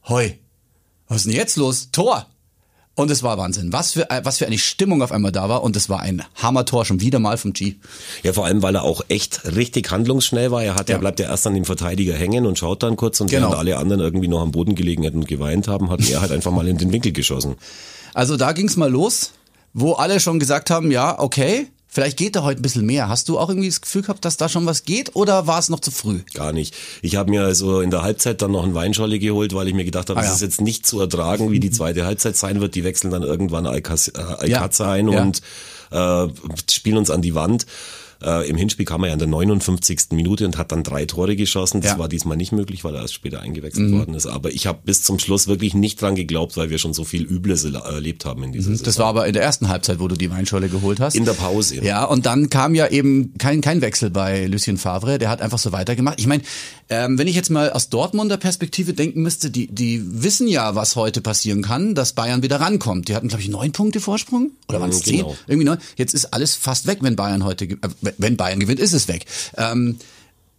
hoi, 0.09 0.39
was 1.09 1.19
ist 1.19 1.27
denn 1.27 1.35
jetzt 1.35 1.57
los? 1.57 1.89
Tor! 1.91 2.27
Und 2.97 3.11
es 3.11 3.25
war 3.25 3.37
Wahnsinn. 3.39 3.73
Was 3.73 3.93
für, 3.93 4.09
äh, 4.11 4.21
was 4.25 4.39
für 4.39 4.47
eine 4.47 4.59
Stimmung 4.59 5.03
auf 5.03 5.11
einmal 5.11 5.33
da 5.33 5.49
war. 5.49 5.65
Und 5.65 5.75
es 5.75 5.89
war 5.89 6.01
ein 6.01 6.23
Hammertor 6.37 6.85
schon 6.85 7.01
wieder 7.01 7.19
mal 7.19 7.37
vom 7.37 7.53
G. 7.53 7.75
Ja, 8.23 8.33
vor 8.33 8.47
allem, 8.47 8.63
weil 8.63 8.77
er 8.77 8.85
auch 8.85 9.03
echt 9.09 9.45
richtig 9.57 9.91
handlungsschnell 9.91 10.53
war. 10.53 10.63
Er 10.63 10.77
hat, 10.77 10.89
ja. 10.89 10.97
er 10.97 10.99
bleibt 11.01 11.19
ja 11.19 11.27
erst 11.27 11.47
an 11.47 11.55
dem 11.55 11.65
Verteidiger 11.65 12.15
hängen 12.15 12.47
und 12.47 12.59
schaut 12.59 12.83
dann 12.85 12.97
kurz 12.97 13.21
und 13.21 13.31
genau. 13.31 13.49
während 13.49 13.59
alle 13.59 13.79
anderen 13.79 14.01
irgendwie 14.01 14.29
noch 14.29 14.41
am 14.41 14.53
Boden 14.53 14.77
gelegen 14.77 15.03
hätten 15.03 15.19
und 15.19 15.29
geweint 15.29 15.67
haben, 15.67 15.91
hat 15.91 16.09
er 16.09 16.21
halt 16.21 16.31
einfach 16.31 16.53
mal 16.53 16.69
in 16.69 16.79
den 16.79 16.93
Winkel 16.93 17.13
geschossen. 17.13 17.57
Also 18.15 18.37
da 18.37 18.53
ging's 18.53 18.77
mal 18.77 18.91
los, 18.91 19.33
wo 19.73 19.95
alle 19.95 20.21
schon 20.21 20.39
gesagt 20.39 20.71
haben, 20.71 20.93
ja, 20.93 21.19
okay, 21.19 21.67
Vielleicht 21.95 22.17
geht 22.17 22.35
da 22.35 22.43
heute 22.43 22.59
ein 22.59 22.63
bisschen 22.63 22.85
mehr. 22.85 23.09
Hast 23.09 23.29
du 23.29 23.39
auch 23.39 23.49
irgendwie 23.49 23.69
das 23.69 23.81
Gefühl 23.81 24.03
gehabt, 24.03 24.25
dass 24.25 24.37
da 24.37 24.49
schon 24.49 24.67
was 24.67 24.83
geht 24.83 25.15
oder 25.15 25.47
war 25.47 25.61
es 25.61 25.69
noch 25.69 25.79
zu 25.79 25.93
früh? 25.93 26.23
Gar 26.35 26.53
nicht. 26.53 26.75
Ich 27.03 27.15
habe 27.15 27.31
mir 27.31 27.45
also 27.45 27.83
in 27.83 27.93
der 27.93 28.03
Halbzeit 28.03 28.43
dann 28.43 28.51
noch 28.51 28.65
einen 28.65 28.75
Weinscholle 28.75 29.21
geholt, 29.21 29.55
weil 29.55 29.69
ich 29.69 29.75
mir 29.75 29.85
gedacht 29.85 30.11
habe, 30.11 30.19
ah, 30.19 30.25
ja. 30.25 30.29
das 30.29 30.39
ist 30.39 30.43
jetzt 30.43 30.61
nicht 30.61 30.89
zu 30.89 30.99
ertragen, 30.99 31.53
wie 31.53 31.61
die 31.61 31.71
zweite 31.71 32.05
Halbzeit 32.05 32.37
sein 32.37 32.61
wird. 32.61 32.75
Die 32.75 32.83
wechseln 32.83 33.13
dann 33.13 33.23
irgendwann 33.23 33.65
Alcaz 33.65 34.09
äh, 34.09 34.19
Alcázar 34.19 34.97
ja. 34.97 35.05
ein 35.05 35.09
und 35.09 35.41
äh, 35.93 36.27
spielen 36.69 36.97
uns 36.97 37.11
an 37.11 37.23
die 37.23 37.37
Wand. 37.37 37.65
Äh, 38.23 38.49
Im 38.49 38.57
Hinspiel 38.57 38.87
kam 38.87 39.03
er 39.03 39.09
ja 39.09 39.13
in 39.15 39.19
der 39.19 39.29
59. 39.29 40.13
Minute 40.13 40.45
und 40.47 40.59
hat 40.59 40.73
dann 40.73 40.83
drei 40.83 41.05
Tore 41.07 41.37
geschossen. 41.37 41.81
Das 41.81 41.93
ja. 41.93 41.99
war 41.99 42.09
diesmal 42.09 42.37
nicht 42.37 42.53
möglich, 42.53 42.85
weil 42.85 42.95
er 42.95 43.03
erst 43.03 43.15
später 43.15 43.41
eingewechselt 43.41 43.91
mhm. 43.91 43.99
worden 43.99 44.15
ist. 44.15 44.27
Aber 44.27 44.51
ich 44.51 44.67
habe 44.67 44.81
bis 44.85 45.03
zum 45.03 45.19
Schluss 45.19 45.47
wirklich 45.47 45.75
nicht 45.75 46.01
dran 46.01 46.15
geglaubt, 46.15 46.57
weil 46.57 46.71
wir 46.71 46.79
schon 46.79 46.95
so 46.95 47.05
viel 47.05 47.23
Übles 47.23 47.65
erlebt 47.65 48.25
haben 48.25 48.43
in 48.45 48.53
dieser 48.53 48.71
mhm. 48.71 48.83
Das 48.83 48.99
war 48.99 49.07
aber 49.07 49.27
in 49.27 49.33
der 49.33 49.43
ersten 49.43 49.69
Halbzeit, 49.69 50.01
wo 50.01 50.09
du 50.09 50.17
die 50.17 50.31
Weinscholle 50.31 50.69
geholt 50.69 51.01
hast. 51.01 51.15
In 51.15 51.25
der 51.25 51.33
Pause. 51.33 51.83
Ja, 51.85 52.05
und 52.05 52.27
dann 52.27 52.51
kam 52.51 52.75
ja 52.75 52.89
eben 52.89 53.35
kein, 53.39 53.61
kein 53.61 53.81
Wechsel 53.81 54.11
bei 54.11 54.47
Lucien 54.47 54.79
Favre. 54.79 55.19
Der 55.19 55.29
hat 55.29 55.41
einfach 55.41 55.59
so 55.59 55.73
weitergemacht. 55.73 56.21
Ich 56.21 56.27
meine, 56.27 56.43
ähm, 56.91 57.19
wenn 57.19 57.27
ich 57.27 57.35
jetzt 57.35 57.51
mal 57.51 57.71
aus 57.71 57.89
Dortmunder 57.89 58.37
Perspektive 58.37 58.93
denken 58.93 59.23
müsste, 59.23 59.51
die, 59.51 59.69
die 59.69 60.03
wissen 60.05 60.49
ja, 60.49 60.75
was 60.75 60.97
heute 60.97 61.21
passieren 61.21 61.63
kann, 61.63 61.95
dass 61.95 62.13
Bayern 62.13 62.43
wieder 62.43 62.61
rankommt. 62.61 63.09
Die 63.09 63.15
hatten, 63.15 63.29
glaube 63.29 63.43
ich, 63.43 63.49
neun 63.49 63.73
Punkte 63.73 64.01
Vorsprung. 64.01 64.51
Oder 64.69 64.81
waren 64.81 64.91
es 64.91 65.01
mhm, 65.01 65.05
zehn? 65.05 65.17
Genau. 65.19 65.37
Irgendwie 65.47 65.67
neun. 65.67 65.79
Jetzt 65.97 66.15
ist 66.15 66.27
alles 66.33 66.55
fast 66.55 66.87
weg, 66.87 66.99
wenn 67.01 67.17
Bayern 67.17 67.45
heute, 67.45 67.65
äh, 67.65 67.79
wenn 68.19 68.37
Bayern 68.37 68.61
gewinnt, 68.61 68.81
ist 68.81 68.93
es 68.93 69.09
weg. 69.09 69.27
Ähm, 69.57 69.99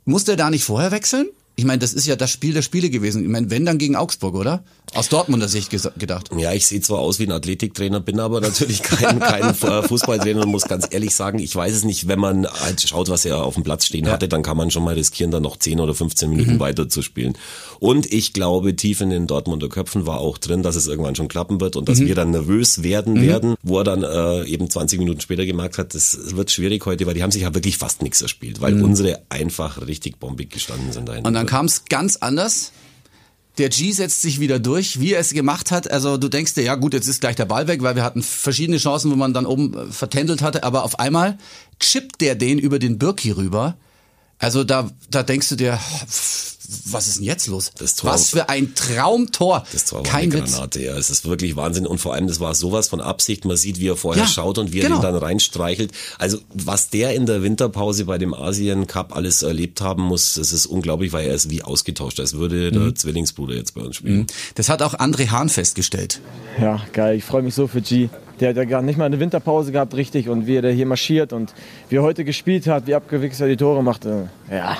muss 0.05 0.23
der 0.23 0.35
da 0.35 0.49
nicht 0.49 0.63
vorher 0.63 0.91
wechseln? 0.91 1.27
Ich 1.57 1.63
meine, 1.63 1.79
das 1.79 1.93
ist 1.93 2.05
ja 2.05 2.17
das 2.17 2.31
Spiel 2.31 2.53
der 2.53 2.61
Spiele 2.61 2.89
gewesen. 2.89 3.23
Ich 3.23 3.29
meine, 3.29 3.49
wenn 3.49 3.65
dann 3.65 3.77
gegen 3.77 3.95
Augsburg, 3.95 4.35
oder? 4.35 4.63
Aus 4.93 5.09
Dortmunder 5.09 5.47
Sicht 5.47 5.71
gedacht. 5.97 6.29
Ja, 6.37 6.53
ich 6.53 6.67
sehe 6.67 6.81
zwar 6.81 6.99
aus 6.99 7.19
wie 7.19 7.23
ein 7.23 7.31
Athletiktrainer, 7.31 7.99
bin 7.99 8.19
aber 8.19 8.41
natürlich 8.41 8.81
kein, 8.81 9.19
kein 9.19 9.55
Fußballtrainer 9.55 10.43
und 10.43 10.49
muss 10.49 10.65
ganz 10.65 10.87
ehrlich 10.89 11.15
sagen, 11.15 11.39
ich 11.39 11.55
weiß 11.55 11.73
es 11.73 11.83
nicht, 11.83 12.07
wenn 12.07 12.19
man 12.19 12.45
halt 12.45 12.81
schaut, 12.81 13.09
was 13.09 13.25
er 13.25 13.43
auf 13.43 13.55
dem 13.55 13.63
Platz 13.63 13.85
stehen 13.85 14.05
ja. 14.05 14.11
hatte, 14.11 14.27
dann 14.27 14.43
kann 14.43 14.57
man 14.57 14.69
schon 14.69 14.83
mal 14.83 14.93
riskieren, 14.93 15.31
da 15.31 15.39
noch 15.39 15.57
10 15.57 15.79
oder 15.79 15.93
15 15.93 16.29
Minuten 16.29 16.55
mhm. 16.55 16.59
weiter 16.59 16.89
zu 16.89 17.01
spielen. 17.01 17.37
Und 17.79 18.11
ich 18.11 18.33
glaube, 18.33 18.75
tief 18.75 19.01
in 19.01 19.09
den 19.09 19.27
Dortmunder 19.27 19.69
Köpfen 19.69 20.05
war 20.05 20.19
auch 20.19 20.37
drin, 20.37 20.61
dass 20.61 20.75
es 20.75 20.87
irgendwann 20.87 21.15
schon 21.15 21.27
klappen 21.27 21.61
wird 21.61 21.75
und 21.75 21.89
dass 21.89 21.99
mhm. 21.99 22.07
wir 22.07 22.15
dann 22.15 22.31
nervös 22.31 22.83
werden 22.83 23.15
mhm. 23.15 23.21
werden, 23.21 23.55
wo 23.63 23.79
er 23.79 23.83
dann 23.85 24.03
äh, 24.03 24.43
eben 24.45 24.69
20 24.69 24.99
Minuten 24.99 25.21
später 25.21 25.45
gemerkt 25.45 25.77
hat, 25.77 25.95
das 25.95 26.35
wird 26.35 26.51
schwierig 26.51 26.85
heute, 26.85 27.05
weil 27.05 27.13
die 27.13 27.23
haben 27.23 27.31
sich 27.31 27.43
ja 27.43 27.53
wirklich 27.53 27.77
fast 27.77 28.01
nichts 28.01 28.21
erspielt, 28.21 28.61
weil 28.61 28.75
mhm. 28.75 28.83
unsere 28.83 29.21
einfach 29.29 29.85
richtig 29.85 30.19
bombig 30.19 30.51
gestanden 30.51 30.91
sind 30.91 31.09
dann 31.45 31.51
kam 31.51 31.65
es 31.65 31.85
ganz 31.85 32.17
anders. 32.17 32.71
Der 33.57 33.69
G 33.69 33.91
setzt 33.91 34.21
sich 34.21 34.39
wieder 34.39 34.59
durch, 34.59 34.99
wie 34.99 35.13
er 35.13 35.19
es 35.19 35.33
gemacht 35.33 35.71
hat. 35.71 35.89
Also 35.89 36.17
du 36.17 36.27
denkst 36.27 36.55
dir, 36.55 36.63
ja 36.63 36.75
gut, 36.75 36.93
jetzt 36.93 37.07
ist 37.07 37.21
gleich 37.21 37.35
der 37.35 37.45
Ball 37.45 37.67
weg, 37.67 37.81
weil 37.83 37.95
wir 37.95 38.03
hatten 38.03 38.21
verschiedene 38.21 38.77
Chancen, 38.79 39.11
wo 39.11 39.15
man 39.15 39.33
dann 39.33 39.45
oben 39.45 39.73
äh, 39.73 39.85
vertändelt 39.91 40.41
hatte. 40.41 40.63
Aber 40.63 40.83
auf 40.83 40.99
einmal 40.99 41.37
chippt 41.79 42.19
der 42.19 42.35
den 42.35 42.59
über 42.59 42.79
den 42.79 42.97
Birki 42.97 43.31
rüber. 43.31 43.77
Also 44.39 44.63
da, 44.63 44.89
da 45.09 45.23
denkst 45.23 45.49
du 45.49 45.55
dir, 45.55 45.79
was 46.85 47.07
ist 47.07 47.17
denn 47.17 47.25
jetzt 47.25 47.47
los? 47.47 47.71
Das 47.77 47.95
Tor, 47.95 48.11
was 48.11 48.29
für 48.29 48.49
ein 48.49 48.75
Traumtor. 48.75 49.65
Das 49.71 49.85
Tor 49.85 49.99
war 49.99 50.03
Kein 50.03 50.31
eine 50.31 50.41
Granate, 50.41 50.81
ja. 50.81 50.97
Es 50.97 51.09
ist 51.09 51.27
wirklich 51.27 51.55
Wahnsinn. 51.55 51.85
Und 51.87 51.99
vor 51.99 52.13
allem, 52.13 52.27
das 52.27 52.39
war 52.39 52.55
sowas 52.55 52.87
von 52.87 53.01
Absicht. 53.01 53.45
Man 53.45 53.57
sieht, 53.57 53.79
wie 53.79 53.89
er 53.89 53.97
vorher 53.97 54.23
ja, 54.23 54.29
schaut 54.29 54.57
und 54.57 54.73
wie 54.73 54.79
er 54.79 54.87
genau. 54.87 54.97
den 54.97 55.13
dann 55.13 55.15
reinstreichelt. 55.15 55.91
Also, 56.17 56.39
was 56.53 56.89
der 56.89 57.13
in 57.13 57.25
der 57.25 57.43
Winterpause 57.43 58.05
bei 58.05 58.17
dem 58.17 58.33
Asien 58.33 58.87
Cup 58.87 59.15
alles 59.15 59.43
erlebt 59.43 59.81
haben 59.81 60.03
muss, 60.03 60.35
das 60.35 60.51
ist 60.51 60.65
unglaublich, 60.65 61.13
weil 61.13 61.27
er 61.27 61.35
ist 61.35 61.49
wie 61.49 61.63
ausgetauscht, 61.63 62.19
als 62.19 62.33
würde 62.37 62.71
mhm. 62.71 62.83
der 62.83 62.95
Zwillingsbruder 62.95 63.55
jetzt 63.55 63.75
bei 63.75 63.81
uns 63.81 63.97
spielen. 63.97 64.19
Mhm. 64.19 64.27
Das 64.55 64.69
hat 64.69 64.81
auch 64.81 64.95
André 64.95 65.29
Hahn 65.29 65.49
festgestellt. 65.49 66.21
Ja, 66.59 66.81
geil. 66.93 67.17
Ich 67.17 67.23
freue 67.23 67.41
mich 67.41 67.53
so 67.53 67.67
für 67.67 67.81
G. 67.81 68.09
Der 68.39 68.49
hat 68.49 68.57
ja 68.57 68.65
gar 68.65 68.81
nicht 68.81 68.97
mal 68.97 69.05
eine 69.05 69.19
Winterpause 69.19 69.71
gehabt, 69.71 69.93
richtig. 69.93 70.29
Und 70.29 70.45
wie 70.45 70.57
er 70.57 70.71
hier 70.71 70.85
marschiert 70.85 71.31
und 71.31 71.53
wie 71.89 71.97
er 71.97 72.03
heute 72.03 72.25
gespielt 72.25 72.67
hat, 72.67 72.87
wie 72.87 72.95
abgewichst 72.95 73.39
er 73.39 73.47
die 73.47 73.57
Tore 73.57 73.81
machte. 73.83 74.29
Ja, 74.51 74.77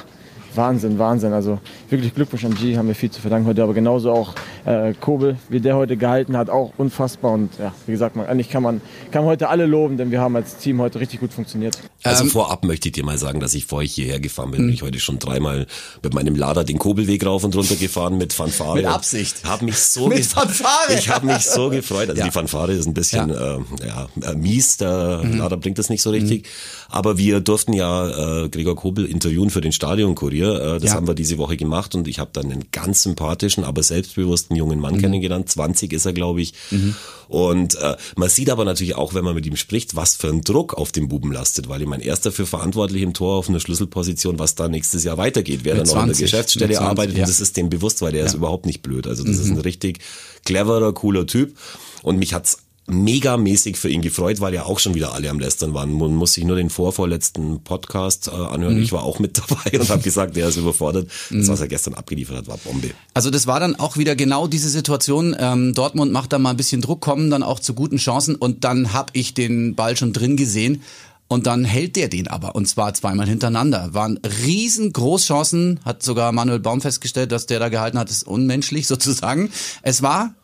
Wahnsinn, 0.58 1.00
Wahnsinn. 1.00 1.34
Also 1.34 1.60
wirklich 1.90 2.14
Glückwunsch 2.14 2.46
an 2.46 2.56
G, 2.56 2.78
haben 2.78 2.88
wir 2.88 2.96
viel 2.96 3.12
zu 3.12 3.22
verdanken 3.22 3.48
heute. 3.48 3.64
Aber 3.64 3.74
genauso 3.74 4.12
auch 4.12 4.34
äh, 4.66 4.94
Kobel, 5.00 5.38
wie 5.50 5.60
der 5.60 5.76
heute 5.76 5.96
gehalten 5.96 6.36
hat, 6.36 6.50
auch 6.50 6.74
unfassbar. 6.78 7.32
Und 7.32 7.52
ja, 7.60 7.74
wie 7.86 7.92
gesagt, 7.92 8.16
man, 8.16 8.26
eigentlich 8.26 8.50
kann 8.50 8.64
man, 8.64 8.82
kann 9.12 9.24
man 9.24 9.32
heute 9.32 9.50
alle 9.50 9.66
loben, 9.66 9.98
denn 9.98 10.12
wir 10.12 10.22
haben 10.22 10.36
als 10.36 10.58
Team 10.58 10.82
heute 10.82 11.00
richtig 11.00 11.20
gut 11.20 11.34
funktioniert. 11.34 11.78
Also 12.04 12.24
ähm, 12.24 12.30
vorab 12.30 12.66
möchte 12.66 12.90
ich 12.90 12.94
dir 12.94 13.06
mal 13.06 13.18
sagen, 13.18 13.40
dass 13.40 13.54
ich 13.54 13.66
vor 13.66 13.80
euch 13.80 13.94
hierher 13.94 14.20
gefahren 14.20 14.52
bin. 14.52 14.66
Mhm. 14.66 14.70
Ich 14.70 14.82
heute 14.82 15.00
schon 15.00 15.20
dreimal 15.20 15.68
mit 16.04 16.14
meinem 16.14 16.36
Lader 16.36 16.64
den 16.64 16.80
Kobelweg 16.80 17.26
rauf 17.26 17.44
und 17.44 17.56
runter 17.56 17.76
gefahren 17.76 18.18
mit 18.18 18.34
Fanfare. 18.34 18.76
Mit 18.76 18.86
Absicht. 18.86 19.44
Hab 19.46 19.62
mich 19.62 19.78
so 19.78 20.08
mit 20.10 20.26
Fanfare. 20.26 20.94
Ich 20.98 21.10
habe 21.10 21.28
mich 21.28 21.46
so 21.46 21.70
gefreut. 21.70 22.10
Also 22.10 22.20
ja. 22.20 22.26
die 22.26 22.32
Fanfare 22.32 22.72
ist 22.72 22.88
ein 22.88 22.94
bisschen 22.94 23.30
ja. 23.30 23.58
Äh, 23.58 23.60
ja, 23.88 24.08
äh, 24.32 24.36
mies. 24.36 24.78
Der 24.78 25.22
mhm. 25.24 25.38
Lader 25.38 25.58
bringt 25.58 25.78
das 25.78 25.90
nicht 25.90 26.02
so 26.02 26.10
richtig. 26.10 26.44
Mhm. 26.44 26.48
Aber 26.90 27.18
wir 27.18 27.40
durften 27.40 27.74
ja 27.74 28.44
äh, 28.46 28.50
Gregor 28.50 28.76
Kobel 28.76 29.06
interviewen 29.06 29.50
für 29.50 29.62
den 29.62 29.72
Stadionkurier. 29.72 30.76
Äh, 30.76 30.80
das 30.80 30.92
ja. 30.92 30.96
haben 30.96 31.08
wir 31.08 31.14
diese 31.14 31.38
Woche 31.38 31.58
gemacht 31.58 31.96
und 31.96 32.08
ich 32.08 32.20
habe 32.20 32.32
dann 32.34 32.52
einen 32.52 32.66
ganz 32.72 33.04
sympathischen, 33.04 33.64
aber 33.64 33.84
selbstbewussten 33.84 34.55
jungen 34.56 34.80
Mann 34.80 34.96
mhm. 34.96 35.02
kennengelernt. 35.02 35.50
20 35.50 35.94
ist 35.94 36.06
er, 36.06 36.14
glaube 36.14 36.42
ich. 36.42 36.54
Mhm. 36.72 36.96
Und 37.28 37.76
äh, 37.76 37.96
man 38.16 38.30
sieht 38.30 38.50
aber 38.50 38.66
natürlich 38.66 38.96
auch, 38.96 39.14
wenn 39.14 39.24
man 39.24 39.36
mit 39.36 39.46
ihm 39.46 39.56
spricht, 39.56 39.96
was 39.96 40.16
für 40.16 40.30
ein 40.30 40.42
Druck 40.42 40.74
auf 40.74 40.92
dem 40.92 41.08
Buben 41.08 41.32
lastet, 41.32 41.68
weil 41.70 41.82
ich 41.82 41.88
mein 41.88 42.02
erst 42.02 42.26
dafür 42.26 42.46
verantwortlich 42.46 43.02
im 43.02 43.14
Tor 43.14 43.38
auf 43.38 43.50
einer 43.50 43.60
Schlüsselposition, 43.60 44.38
was 44.40 44.56
da 44.56 44.68
nächstes 44.68 45.04
Jahr 45.04 45.18
weitergeht, 45.18 45.62
wer 45.64 45.76
dann 45.76 45.88
noch 45.88 46.02
in 46.02 46.08
der 46.08 46.16
Geschäftsstelle 46.16 46.76
20, 46.76 46.88
arbeitet. 46.88 47.18
Ja. 47.18 47.24
Und 47.24 47.30
das 47.30 47.40
ist 47.40 47.58
dem 47.58 47.70
bewusst, 47.70 48.02
weil 48.02 48.12
der 48.12 48.22
ja. 48.22 48.28
ist 48.28 48.36
überhaupt 48.36 48.66
nicht 48.66 48.82
blöd. 48.82 49.08
Also 49.08 49.24
das 49.24 49.38
mhm. 49.38 49.42
ist 49.42 49.50
ein 49.50 49.60
richtig 49.60 50.00
cleverer, 50.46 50.94
cooler 50.94 51.26
Typ. 51.26 51.58
Und 52.04 52.18
mich 52.18 52.34
hat's 52.34 52.60
megamäßig 52.88 53.78
für 53.78 53.90
ihn 53.90 54.02
gefreut, 54.02 54.42
weil 54.42 54.54
ja 54.54 54.66
auch 54.66 54.80
schon 54.80 54.94
wieder 54.94 55.14
alle 55.14 55.30
am 55.30 55.40
Lästern 55.40 55.74
waren. 55.74 55.94
Man 55.94 56.16
muss 56.16 56.34
sich 56.34 56.44
nur 56.44 56.56
den 56.56 56.70
vorvorletzten 56.70 57.64
Podcast 57.64 58.28
äh, 58.28 58.32
anhören. 58.32 58.78
Mhm. 58.78 58.84
Ich 58.84 58.92
war 58.92 59.04
auch 59.04 59.20
mit 59.20 59.38
dabei 59.50 59.80
und 59.80 59.90
habe 59.90 60.04
gesagt, 60.04 60.36
der 60.36 60.50
ist 60.50 60.58
überfordert. 60.58 61.10
Das, 61.32 61.48
was 61.48 61.62
er 61.62 61.68
gestern 61.68 61.96
abgeliefert 61.96 62.38
hat, 62.38 62.48
war 62.48 62.58
Bombe. 62.58 62.92
Also 63.14 63.32
das 63.32 63.48
war 63.48 63.60
dann 63.60 63.76
auch 63.76 63.98
wieder 63.98 64.16
genau 64.16 64.48
diese 64.48 64.70
Situation. 64.70 65.36
Ähm, 65.40 65.74
Dortmund 65.74 66.12
macht 66.12 66.32
da 66.32 66.40
mal 66.40 66.52
ein 66.52 66.58
bisschen 66.58 66.82
Druck, 66.82 67.02
kommen 67.02 67.30
dann 67.30 67.44
auch 67.44 67.60
zu 67.60 67.74
guten 67.74 67.98
Chancen 67.98 68.36
und 68.36 68.64
dann 68.64 68.94
habe 68.94 69.12
ich 69.14 69.34
den 69.34 69.76
Ball 69.76 69.98
schon 69.98 70.14
drin 70.14 70.38
gesehen. 70.38 70.84
Und 71.28 71.48
dann 71.48 71.66
hält 71.66 71.96
der 71.96 72.08
den 72.08 72.28
aber, 72.28 72.54
und 72.54 72.68
zwar 72.68 72.94
zweimal 72.94 73.28
hintereinander. 73.28 73.96
Waren 73.96 74.20
riesengroß 74.46 75.26
Chancen, 75.26 75.80
hat 75.84 76.04
sogar 76.04 76.32
Manuel 76.32 76.60
Baum 76.60 76.82
festgestellt, 76.82 77.32
dass 77.32 77.48
der 77.48 77.60
da 77.60 77.70
gehalten 77.70 77.98
hat, 77.98 78.12
ist 78.12 78.28
unmenschlich 78.28 78.86
sozusagen. 78.88 79.50
Es 79.82 80.04
war 80.04 80.36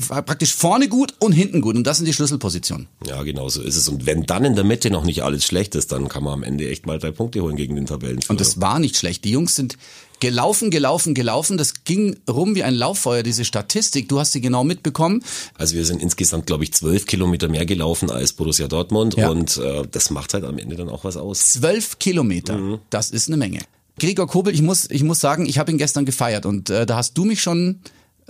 praktisch 0.00 0.54
vorne 0.54 0.88
gut 0.88 1.14
und 1.18 1.32
hinten 1.32 1.60
gut. 1.60 1.76
Und 1.76 1.84
das 1.84 1.98
sind 1.98 2.06
die 2.06 2.12
Schlüsselpositionen. 2.12 2.88
Ja, 3.06 3.22
genau 3.22 3.48
so 3.48 3.62
ist 3.62 3.76
es. 3.76 3.88
Und 3.88 4.06
wenn 4.06 4.24
dann 4.24 4.44
in 4.44 4.54
der 4.54 4.64
Mitte 4.64 4.90
noch 4.90 5.04
nicht 5.04 5.22
alles 5.22 5.44
schlecht 5.44 5.74
ist, 5.74 5.92
dann 5.92 6.08
kann 6.08 6.24
man 6.24 6.34
am 6.34 6.42
Ende 6.42 6.68
echt 6.68 6.86
mal 6.86 6.98
drei 6.98 7.10
Punkte 7.10 7.42
holen 7.42 7.56
gegen 7.56 7.76
den 7.76 7.86
Tabellenführer. 7.86 8.30
Und 8.30 8.40
das 8.40 8.60
war 8.60 8.78
nicht 8.78 8.96
schlecht. 8.96 9.24
Die 9.24 9.30
Jungs 9.30 9.54
sind 9.54 9.76
gelaufen, 10.20 10.70
gelaufen, 10.70 11.14
gelaufen. 11.14 11.58
Das 11.58 11.84
ging 11.84 12.16
rum 12.28 12.54
wie 12.54 12.62
ein 12.62 12.74
Lauffeuer, 12.74 13.22
diese 13.22 13.44
Statistik. 13.44 14.08
Du 14.08 14.20
hast 14.20 14.32
sie 14.32 14.40
genau 14.40 14.62
mitbekommen. 14.62 15.22
Also 15.54 15.74
wir 15.74 15.84
sind 15.84 16.00
insgesamt, 16.00 16.46
glaube 16.46 16.64
ich, 16.64 16.72
zwölf 16.72 17.06
Kilometer 17.06 17.48
mehr 17.48 17.66
gelaufen 17.66 18.10
als 18.10 18.34
Borussia 18.34 18.68
Dortmund. 18.68 19.16
Ja. 19.16 19.30
Und 19.30 19.56
äh, 19.56 19.82
das 19.90 20.10
macht 20.10 20.34
halt 20.34 20.44
am 20.44 20.58
Ende 20.58 20.76
dann 20.76 20.88
auch 20.88 21.04
was 21.04 21.16
aus. 21.16 21.54
Zwölf 21.54 21.98
Kilometer, 21.98 22.56
mhm. 22.56 22.78
das 22.90 23.10
ist 23.10 23.28
eine 23.28 23.36
Menge. 23.36 23.60
Gregor 23.98 24.26
Kobel, 24.26 24.54
ich 24.54 24.62
muss, 24.62 24.88
ich 24.90 25.02
muss 25.02 25.20
sagen, 25.20 25.46
ich 25.46 25.58
habe 25.58 25.70
ihn 25.70 25.78
gestern 25.78 26.06
gefeiert 26.06 26.46
und 26.46 26.70
äh, 26.70 26.86
da 26.86 26.96
hast 26.96 27.18
du 27.18 27.24
mich 27.24 27.42
schon 27.42 27.80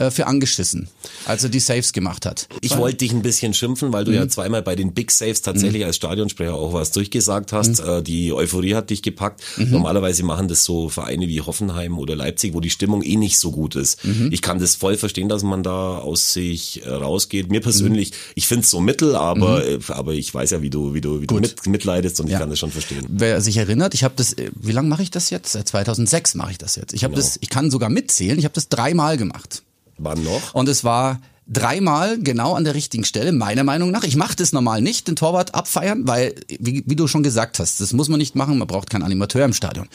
äh, 0.01 0.11
für 0.11 0.27
angeschissen, 0.27 0.89
als 1.27 1.45
er 1.45 1.51
die 1.51 1.61
Saves 1.61 1.93
gemacht 1.93 2.25
hat. 2.25 2.49
Ich 2.63 2.75
wollte 2.79 2.99
dich 2.99 3.13
ein 3.13 3.21
bisschen 3.21 3.53
schimpfen, 3.53 3.93
weil 3.93 4.05
du 4.05 4.13
mhm. 4.13 4.17
ja 4.17 4.29
zweimal 4.29 4.63
bei 4.63 4.75
den 4.75 4.95
Big 4.95 5.11
Saves 5.11 5.43
tatsächlich 5.43 5.83
mhm. 5.83 5.89
als 5.89 5.97
Stadionsprecher 5.97 6.55
auch 6.55 6.73
was 6.73 6.91
durchgesagt 6.91 7.53
hast. 7.53 7.83
Mhm. 7.83 7.89
Äh, 7.89 8.03
die 8.03 8.33
Euphorie 8.33 8.75
hat 8.75 8.89
dich 8.89 9.03
gepackt. 9.03 9.43
Mhm. 9.59 9.71
Normalerweise 9.71 10.23
machen 10.23 10.49
das 10.49 10.65
so 10.65 10.89
Vereine 10.89 11.29
wie 11.29 11.43
Hoffenheim 11.43 11.99
oder 11.99 12.17
Leipzig, 12.17 12.55
wo 12.55 12.61
die 12.61 12.71
Stimmung 12.71 13.03
eh 13.03 13.17
nicht 13.17 13.39
so 13.39 13.51
gut 13.51 13.77
ist. 13.77 14.03
Mhm. 14.05 14.31
Ich 14.33 14.41
kann 14.41 14.59
das 14.59 14.75
voll 14.75 14.97
verstehen, 14.97 15.29
dass 15.29 15.43
man 15.43 15.63
da 15.63 15.99
aus 15.99 16.33
sich 16.33 16.83
äh, 16.87 16.89
rausgeht. 16.89 17.51
Mir 17.51 17.61
persönlich, 17.61 18.13
ich 18.35 18.47
finde 18.47 18.65
es 18.65 18.71
so 18.71 18.81
mittel, 18.81 19.15
aber, 19.17 19.63
aber 19.89 20.15
ich 20.15 20.33
weiß 20.33 20.51
ja, 20.51 20.63
wie 20.63 20.71
du, 20.71 20.95
wie 20.95 21.03
du, 21.03 21.21
wie 21.21 21.27
du 21.27 21.35
mit, 21.35 21.67
mitleidest 21.67 22.21
und 22.21 22.29
ja. 22.29 22.37
ich 22.37 22.41
kann 22.41 22.49
das 22.49 22.59
schon 22.59 22.71
verstehen. 22.71 23.05
Wer 23.07 23.43
sich 23.43 23.59
erinnert, 23.59 23.93
ich 23.93 24.03
habe 24.03 24.15
das, 24.17 24.35
wie 24.55 24.73
lange 24.73 24.89
mache 24.89 25.03
ich 25.03 25.11
das 25.11 25.29
jetzt? 25.29 25.53
Seit 25.53 25.69
2006 25.69 26.37
mache 26.37 26.53
ich 26.53 26.59
das 26.59 26.77
jetzt. 26.77 26.95
Ich 26.95 27.05
habe 27.05 27.15
genau. 27.15 27.27
das, 27.27 27.39
ich 27.39 27.51
kann 27.51 27.71
sogar 27.71 27.91
mitzählen. 27.91 28.39
Ich 28.39 28.45
habe 28.47 28.55
das 28.55 28.71
dreimal 28.71 29.19
gemacht. 29.19 29.63
Wann 30.03 30.25
noch? 30.25 30.55
Und 30.55 30.69
es 30.69 30.83
war 30.83 31.21
dreimal 31.47 32.19
genau 32.19 32.55
an 32.55 32.65
der 32.65 32.75
richtigen 32.75 33.05
Stelle, 33.05 33.33
meiner 33.33 33.65
Meinung 33.65 33.91
nach. 33.91 34.05
Ich 34.05 34.17
mache 34.17 34.37
das 34.37 34.53
normal 34.53 34.81
nicht, 34.81 35.09
den 35.09 35.17
Torwart 35.17 35.55
abfeiern, 35.55 36.07
weil, 36.07 36.35
wie, 36.49 36.83
wie, 36.87 36.97
du 36.97 37.07
schon 37.07 37.23
gesagt 37.23 37.59
hast, 37.59 37.81
das 37.81 37.93
muss 37.93 38.09
man 38.09 38.19
nicht 38.19 38.37
machen, 38.37 38.57
man 38.59 38.69
braucht 38.69 38.89
keinen 38.89 39.03
Animateur 39.03 39.45
im 39.45 39.53
Stadion. 39.53 39.89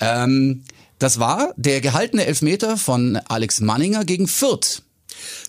Ähm, 0.00 0.62
das 0.98 1.18
war 1.18 1.52
der 1.56 1.82
gehaltene 1.82 2.24
Elfmeter 2.24 2.76
von 2.78 3.16
Alex 3.28 3.60
Manninger 3.60 4.04
gegen 4.04 4.26
Fürth. 4.26 4.82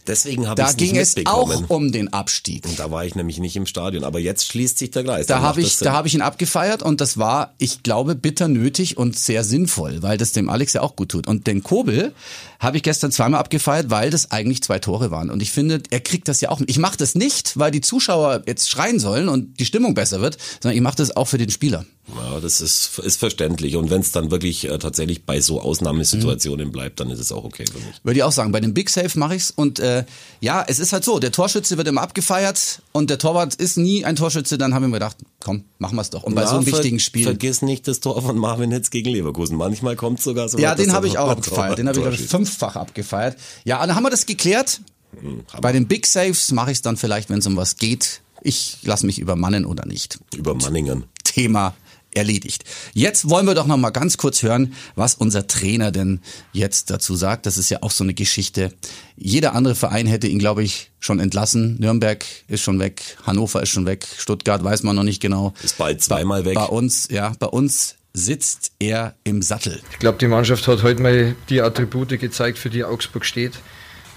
Deswegen 0.08 0.48
habe 0.48 0.62
ich 0.62 0.68
es 0.68 0.78
nicht 0.78 0.94
mitbekommen. 0.94 1.50
Da 1.50 1.56
ging 1.56 1.64
es 1.64 1.70
auch 1.70 1.70
um 1.70 1.92
den 1.92 2.14
Abstieg. 2.14 2.66
Und 2.66 2.80
da 2.80 2.92
war 2.92 3.06
ich 3.06 3.16
nämlich 3.16 3.40
nicht 3.40 3.56
im 3.56 3.66
Stadion. 3.66 4.04
Aber 4.04 4.20
jetzt 4.20 4.48
schließt 4.48 4.78
sich 4.78 4.92
der 4.92 5.04
Kreis. 5.04 5.26
Da 5.26 5.42
habe 5.42 5.62
ich, 5.62 5.78
da 5.78 5.94
habe 5.94 6.08
ich 6.08 6.16
ihn 6.16 6.22
abgefeiert 6.22 6.82
und 6.84 7.02
das 7.02 7.18
war, 7.18 7.54
ich 7.58 7.84
glaube, 7.84 8.16
bitter 8.16 8.48
nötig 8.48 8.98
und 8.98 9.18
sehr 9.18 9.44
sinnvoll, 9.44 10.02
weil 10.02 10.18
das 10.18 10.32
dem 10.32 10.50
Alex 10.50 10.74
ja 10.74 10.82
auch 10.82 10.96
gut 10.96 11.10
tut. 11.10 11.28
Und 11.28 11.48
den 11.48 11.64
Kobel 11.64 12.14
habe 12.60 12.78
ich 12.78 12.84
gestern 12.84 13.12
zweimal 13.12 13.40
abgefeiert, 13.40 13.90
weil 13.90 14.10
das 14.10 14.32
eigentlich 14.32 14.64
zwei 14.64 14.80
Tore 14.80 15.12
waren. 15.12 15.30
Und 15.30 15.42
ich 15.42 15.52
finde, 15.52 15.82
er 15.90 16.00
kriegt 16.00 16.28
das 16.28 16.42
ja 16.42 16.50
auch. 16.50 16.62
Ich 16.66 16.80
mache 16.80 16.98
das 16.98 17.16
nicht, 17.16 17.58
weil 17.58 17.72
die 17.72 17.82
Zuschauer 17.82 18.44
jetzt 18.48 18.70
schreien 18.70 19.00
sollen 19.00 19.30
und 19.30 19.60
die 19.60 19.66
Stimmung 19.66 19.94
besser 19.94 20.22
wird, 20.22 20.38
sondern 20.62 20.76
ich 20.76 20.82
mache 20.82 20.98
das 20.98 21.16
auch 21.16 21.28
für 21.28 21.38
den 21.38 21.50
Spieler. 21.50 21.86
Ja, 22.16 22.40
das 22.40 22.62
ist, 22.62 23.00
ist 23.00 23.18
verständlich. 23.18 23.76
Und 23.76 23.90
wenn 23.90 24.00
es 24.00 24.12
dann 24.12 24.32
wirklich 24.32 24.70
äh, 24.70 24.78
tatsächlich 24.78 25.26
bei 25.26 25.42
so 25.42 25.62
Ausnahmesituationen 25.62 26.68
mhm. 26.68 26.72
bleibt, 26.72 27.00
dann 27.02 27.10
ist 27.10 27.20
es 27.20 27.34
auch 27.34 27.44
okay 27.44 27.66
für 27.70 27.80
mich. 27.80 27.96
Würde 28.04 28.20
ich 28.20 28.24
auch 28.24 28.32
sagen. 28.32 28.54
Bei 28.54 28.62
dem 28.62 28.74
Big 28.74 28.90
Save 28.90 29.12
mache 29.16 29.36
ich's 29.36 29.52
und 29.52 29.80
äh, 29.80 30.06
ja, 30.40 30.64
es 30.66 30.80
ist 30.80 30.94
halt 30.94 31.04
so. 31.04 31.20
Der 31.20 31.34
Torschütze 31.34 31.78
wird 31.78 31.88
immer 31.88 32.02
abgefeiert 32.02 32.82
und 32.94 33.10
der 33.10 33.18
Torwart 33.18 33.56
ist 33.56 33.78
nie 33.78 34.06
ein 34.06 34.16
Torschütze. 34.16 34.58
Dann 34.58 34.74
haben 34.74 34.84
wir 34.84 34.94
gedacht, 34.94 35.18
komm, 35.44 35.66
machen 35.80 35.98
wir's 35.98 36.10
doch. 36.10 36.24
Und 36.24 36.34
bei 36.34 36.44
ja, 36.44 36.48
so 36.48 36.56
einem 36.56 36.66
wichtigen 36.66 37.00
Spiel. 37.00 37.24
Vergiss 37.24 37.62
nicht 37.62 37.88
das 37.90 38.00
Tor 38.00 38.22
von 38.22 38.38
Marvin 38.38 38.72
Hitz 38.72 38.90
gegen 38.90 39.10
Leverkusen. 39.10 39.58
Manchmal 39.58 39.98
kommt 39.98 40.22
sogar 40.22 40.48
so. 40.48 40.58
Ja, 40.58 40.76
den 40.76 40.94
habe 40.94 41.08
ich 41.08 41.18
auch 41.18 41.30
abgefeiert. 41.30 41.78
Den 41.78 41.90
habe 41.90 41.98
ich 41.98 42.04
glaube 42.04 42.16
ich 42.16 42.28
fünffach 42.28 42.78
abgefeiert. 42.78 43.38
Ja, 43.66 43.86
dann 43.86 43.96
haben 43.96 44.04
wir 44.04 44.12
das 44.12 44.26
geklärt. 44.26 44.80
Mhm, 45.22 45.44
bei 45.62 45.74
den 45.74 45.88
Big 45.88 46.06
Saves 46.06 46.52
mache 46.52 46.72
ich 46.72 46.78
es 46.78 46.82
dann 46.82 46.96
vielleicht, 46.96 47.30
wenn 47.30 47.40
es 47.40 47.48
um 47.48 47.58
was 47.58 47.76
geht. 47.76 48.22
Ich 48.42 48.78
lasse 48.84 49.06
mich 49.06 49.20
übermannen 49.20 49.66
oder 49.66 49.86
nicht. 49.86 50.20
Übermanningen. 50.34 51.04
Thema 51.24 51.76
erledigt. 52.18 52.66
Jetzt 52.94 53.30
wollen 53.30 53.48
wir 53.48 53.56
doch 53.56 53.68
noch 53.68 53.78
mal 53.78 53.92
ganz 53.92 54.18
kurz 54.18 54.44
hören, 54.44 54.74
was 54.96 55.16
unser 55.16 55.48
Trainer 55.48 55.92
denn 55.92 56.20
jetzt 56.52 56.90
dazu 56.90 57.16
sagt. 57.16 57.46
Das 57.46 57.58
ist 57.58 57.70
ja 57.70 57.82
auch 57.82 57.92
so 57.92 58.04
eine 58.04 58.14
Geschichte. 58.14 58.74
Jeder 59.16 59.54
andere 59.54 59.76
Verein 59.76 60.08
hätte 60.08 60.28
ihn, 60.28 60.40
glaube 60.40 60.64
ich, 60.64 60.92
schon 61.00 61.20
entlassen. 61.20 61.78
Nürnberg 61.80 62.26
ist 62.48 62.62
schon 62.62 62.80
weg, 62.80 63.18
Hannover 63.24 63.62
ist 63.62 63.70
schon 63.70 63.86
weg, 63.86 64.06
Stuttgart 64.18 64.64
weiß 64.64 64.84
man 64.84 64.96
noch 64.96 65.04
nicht 65.04 65.22
genau. 65.22 65.54
Ist 65.64 65.78
bald 65.78 66.04
zweimal 66.04 66.44
weg. 66.46 66.56
Bei 66.56 66.66
uns, 66.66 67.08
ja, 67.10 67.34
bei 67.40 67.48
uns 67.48 67.96
sitzt 68.14 68.72
er 68.80 69.16
im 69.24 69.42
Sattel. 69.42 69.80
Ich 69.92 70.00
glaube, 70.00 70.18
die 70.18 70.28
Mannschaft 70.28 70.68
hat 70.68 70.84
heute 70.84 71.02
mal 71.02 71.36
die 71.50 71.62
Attribute 71.62 72.20
gezeigt, 72.20 72.58
für 72.58 72.70
die 72.70 72.84
Augsburg 72.84 73.26
steht. 73.26 73.54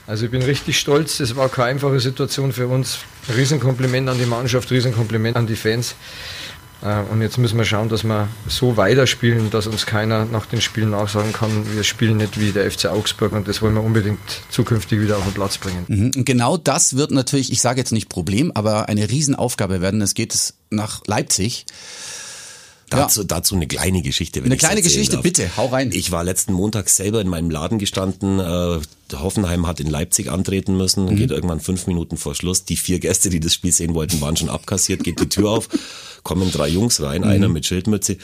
Also 0.07 0.25
ich 0.25 0.31
bin 0.31 0.43
richtig 0.43 0.79
stolz. 0.79 1.21
Es 1.21 1.37
war 1.37 1.49
keine 1.49 1.69
einfache 1.69 2.01
Situation 2.01 2.53
für 2.53 2.67
uns. 2.67 2.99
Riesenkompliment 3.33 4.09
an 4.09 4.19
die 4.19 4.27
Mannschaft, 4.27 4.71
Riesenkompliment 4.71 5.37
an 5.37 5.47
die 5.47 5.55
Fans. 5.55 5.95
Äh, 6.83 7.03
und 7.11 7.21
jetzt 7.23 7.39
müssen 7.39 7.59
wir 7.59 7.65
schauen, 7.65 7.89
dass 7.89 8.05
wir 8.05 8.29
so 8.49 8.77
weiterspielen, 8.77 9.51
dass 9.51 9.67
uns 9.67 9.87
keiner 9.87 10.25
nach 10.25 10.47
den 10.47 10.61
Spielen 10.61 10.95
auch 10.95 11.09
sagen 11.09 11.33
kann, 11.33 11.51
wir 11.75 11.85
spielen 11.85 12.17
nicht 12.17 12.41
wie 12.41 12.53
der 12.53 12.71
FC 12.71 12.87
Augsburg 12.87 13.33
und 13.33 13.49
das 13.49 13.63
wollen 13.63 13.75
wir 13.75 13.83
unbedingt 13.83 14.21
zukünftig 14.51 15.01
wieder 15.01 15.19
auf 15.19 15.25
den 15.25 15.35
Platz 15.35 15.59
bringen. 15.59 15.85
Mhm. 15.89 16.25
Genau 16.25 16.57
das 16.57 16.97
wird 16.97 17.11
natürlich, 17.11 17.53
ich 17.53 17.61
sage 17.61 17.81
jetzt 17.81 17.93
nicht 17.93 18.09
Problem, 18.09 18.53
aber 18.55 18.89
eine 18.89 19.11
Riesenaufgabe 19.11 19.81
werden. 19.81 20.01
Es 20.01 20.15
geht 20.15 20.55
nach 20.71 21.03
Leipzig. 21.07 21.67
Dazu, 22.91 23.21
ja. 23.21 23.27
dazu 23.29 23.55
eine 23.55 23.69
kleine 23.69 24.03
Geschichte. 24.03 24.41
Wenn 24.41 24.47
eine 24.47 24.57
kleine 24.57 24.83
Geschichte, 24.83 25.15
darf. 25.15 25.23
bitte, 25.23 25.57
hau 25.57 25.67
rein. 25.67 25.93
Ich 25.93 26.11
war 26.11 26.25
letzten 26.25 26.53
Montag 26.53 26.89
selber 26.89 27.21
in 27.21 27.29
meinem 27.29 27.49
Laden 27.49 27.79
gestanden. 27.79 28.41
Äh, 28.41 28.81
Hoffenheim 29.13 29.67
hat 29.69 29.79
in 29.79 29.89
Leipzig 29.89 30.29
antreten 30.29 30.77
müssen, 30.77 31.05
mhm. 31.05 31.17
geht 31.17 31.31
irgendwann 31.31 31.61
fünf 31.61 31.87
Minuten 31.87 32.17
vor 32.17 32.35
Schluss. 32.35 32.65
Die 32.65 32.77
vier 32.77 32.99
Gäste, 32.99 33.31
die 33.31 33.39
das 33.39 33.55
Spiel 33.55 33.71
sehen 33.71 33.95
wollten, 33.95 34.21
waren 34.21 34.37
schon 34.37 34.49
abkassiert, 34.49 35.05
geht 35.05 35.21
die 35.21 35.29
Tür 35.29 35.51
auf, 35.51 35.69
kommen 36.23 36.51
drei 36.51 36.69
Jungs 36.69 37.03
rein, 37.03 37.23
mhm. 37.23 37.29
einer 37.29 37.49
mit 37.49 37.67
Schildmütze, 37.67 38.17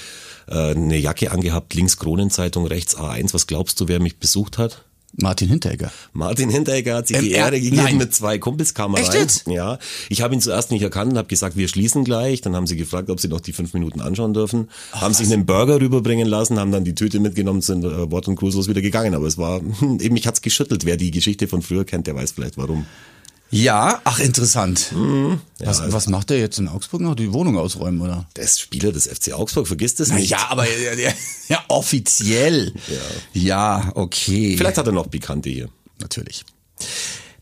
äh, 0.48 0.70
eine 0.70 0.98
Jacke 0.98 1.30
angehabt, 1.30 1.74
links 1.74 1.96
Kronenzeitung, 1.96 2.66
rechts 2.66 2.96
A1. 2.96 3.34
Was 3.34 3.46
glaubst 3.46 3.80
du, 3.80 3.88
wer 3.88 4.00
mich 4.00 4.18
besucht 4.18 4.58
hat? 4.58 4.84
Martin 5.18 5.48
Hinteregger. 5.48 5.90
Martin 6.12 6.50
Hinteregger 6.50 6.96
hat 6.96 7.08
sich 7.08 7.16
ähm, 7.16 7.24
die 7.24 7.30
Ehre 7.30 7.58
gegeben 7.58 7.76
Nein. 7.76 7.96
mit 7.96 8.14
zwei 8.14 8.38
Kumpels 8.38 8.74
kam 8.74 8.94
Echt 8.96 9.14
jetzt? 9.14 9.46
Ja. 9.46 9.78
Ich 10.10 10.20
habe 10.20 10.34
ihn 10.34 10.40
zuerst 10.40 10.70
nicht 10.70 10.82
erkannt 10.82 11.12
und 11.12 11.18
habe 11.18 11.28
gesagt, 11.28 11.56
wir 11.56 11.68
schließen 11.68 12.04
gleich. 12.04 12.42
Dann 12.42 12.54
haben 12.54 12.66
sie 12.66 12.76
gefragt, 12.76 13.08
ob 13.08 13.18
sie 13.18 13.28
noch 13.28 13.40
die 13.40 13.52
fünf 13.52 13.72
Minuten 13.72 14.00
anschauen 14.00 14.34
dürfen. 14.34 14.68
Ach, 14.92 15.00
haben 15.00 15.10
was? 15.10 15.18
sich 15.18 15.32
einen 15.32 15.46
Burger 15.46 15.80
rüberbringen 15.80 16.28
lassen, 16.28 16.58
haben 16.58 16.70
dann 16.70 16.84
die 16.84 16.94
Tüte 16.94 17.18
mitgenommen, 17.18 17.62
sind 17.62 17.84
äh, 17.84 18.10
wort- 18.10 18.28
und 18.28 18.36
grußlos 18.36 18.68
wieder 18.68 18.82
gegangen. 18.82 19.14
Aber 19.14 19.26
es 19.26 19.38
war, 19.38 19.60
eben 19.80 20.14
mich 20.14 20.26
hat's 20.26 20.42
geschüttelt. 20.42 20.84
Wer 20.84 20.96
die 20.96 21.10
Geschichte 21.10 21.48
von 21.48 21.62
früher 21.62 21.84
kennt, 21.84 22.06
der 22.06 22.14
weiß 22.14 22.32
vielleicht 22.32 22.58
warum. 22.58 22.86
Ja, 23.50 24.00
ach 24.04 24.18
interessant. 24.18 24.92
Mhm. 24.92 25.40
Ja, 25.60 25.68
was, 25.68 25.80
also 25.80 25.92
was 25.92 26.08
macht 26.08 26.30
der 26.30 26.38
jetzt 26.38 26.58
in 26.58 26.68
Augsburg 26.68 27.00
noch? 27.00 27.14
Die 27.14 27.32
Wohnung 27.32 27.56
ausräumen, 27.58 28.00
oder? 28.00 28.28
Der 28.36 28.44
ist 28.44 28.60
Spieler 28.60 28.92
des 28.92 29.06
FC 29.06 29.32
Augsburg, 29.32 29.66
vergisst 29.66 30.00
es 30.00 30.12
nicht. 30.12 30.30
Ja, 30.30 30.48
aber 30.50 30.64
ja, 30.68 31.12
ja, 31.48 31.64
offiziell. 31.68 32.74
Ja. 33.32 33.40
ja, 33.40 33.92
okay. 33.94 34.56
Vielleicht 34.56 34.78
hat 34.78 34.86
er 34.86 34.92
noch 34.92 35.06
Bekannte 35.06 35.48
hier. 35.48 35.68
Natürlich. 36.00 36.44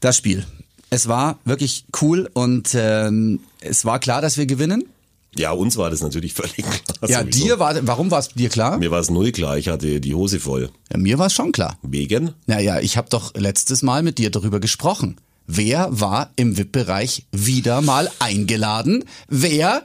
Das 0.00 0.16
Spiel. 0.16 0.46
Es 0.90 1.08
war 1.08 1.38
wirklich 1.44 1.86
cool 2.02 2.30
und 2.34 2.70
ähm, 2.74 3.40
es 3.60 3.84
war 3.84 3.98
klar, 3.98 4.20
dass 4.20 4.36
wir 4.36 4.46
gewinnen. 4.46 4.84
Ja, 5.36 5.50
uns 5.50 5.76
war 5.76 5.90
das 5.90 6.00
natürlich 6.00 6.34
völlig 6.34 6.56
klar. 6.56 7.08
Ja, 7.08 7.20
sowieso. 7.22 7.44
dir 7.44 7.58
war, 7.58 7.86
warum 7.86 8.10
war 8.10 8.20
es 8.20 8.28
dir 8.28 8.48
klar? 8.48 8.78
Mir 8.78 8.90
war 8.90 9.00
es 9.00 9.10
null 9.10 9.32
klar, 9.32 9.58
ich 9.58 9.68
hatte 9.68 10.00
die 10.00 10.14
Hose 10.14 10.38
voll. 10.38 10.70
Ja, 10.92 10.98
mir 10.98 11.18
war 11.18 11.26
es 11.26 11.32
schon 11.32 11.50
klar. 11.50 11.78
Wegen? 11.82 12.34
Naja, 12.46 12.78
ich 12.78 12.96
habe 12.96 13.08
doch 13.10 13.34
letztes 13.34 13.82
Mal 13.82 14.02
mit 14.02 14.18
dir 14.18 14.30
darüber 14.30 14.60
gesprochen. 14.60 15.16
Wer 15.46 15.88
war 15.90 16.30
im 16.36 16.56
VIP-Bereich 16.56 17.26
wieder 17.32 17.82
mal 17.82 18.10
eingeladen? 18.18 19.04
Wer 19.28 19.82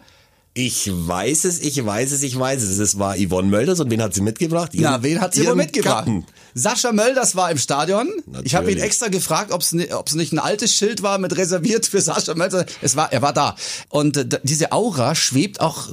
ich 0.53 0.89
weiß 0.91 1.45
es, 1.45 1.61
ich 1.61 1.85
weiß 1.85 2.11
es, 2.11 2.23
ich 2.23 2.37
weiß 2.37 2.61
es. 2.63 2.79
Es 2.79 2.99
war 2.99 3.15
Yvonne 3.17 3.47
Mölders 3.47 3.79
und 3.79 3.89
wen 3.91 4.01
hat 4.01 4.13
sie 4.13 4.21
mitgebracht? 4.21 4.73
Ihren, 4.73 4.83
Na, 4.83 5.03
wen 5.03 5.21
hat 5.21 5.33
sie 5.33 5.45
wohl 5.45 5.55
mitgebracht? 5.55 6.05
Gatten. 6.05 6.25
Sascha 6.59 6.91
Mölders 6.91 7.35
war 7.35 7.49
im 7.51 7.57
Stadion. 7.57 8.09
Natürlich. 8.25 8.45
Ich 8.45 8.55
habe 8.55 8.71
ihn 8.71 8.77
extra 8.77 9.07
gefragt, 9.07 9.51
ob 9.51 9.61
es 9.61 9.71
nicht 9.71 10.33
ein 10.33 10.39
altes 10.39 10.73
Schild 10.73 11.01
war 11.01 11.17
mit 11.17 11.37
reserviert 11.37 11.85
für 11.85 12.01
Sascha 12.01 12.35
Mölders. 12.35 12.65
Es 12.81 12.95
war, 12.95 13.11
er 13.11 13.21
war 13.21 13.33
da. 13.33 13.55
Und 13.87 14.17
äh, 14.17 14.27
diese 14.43 14.71
Aura 14.71 15.15
schwebt 15.15 15.61
auch 15.61 15.89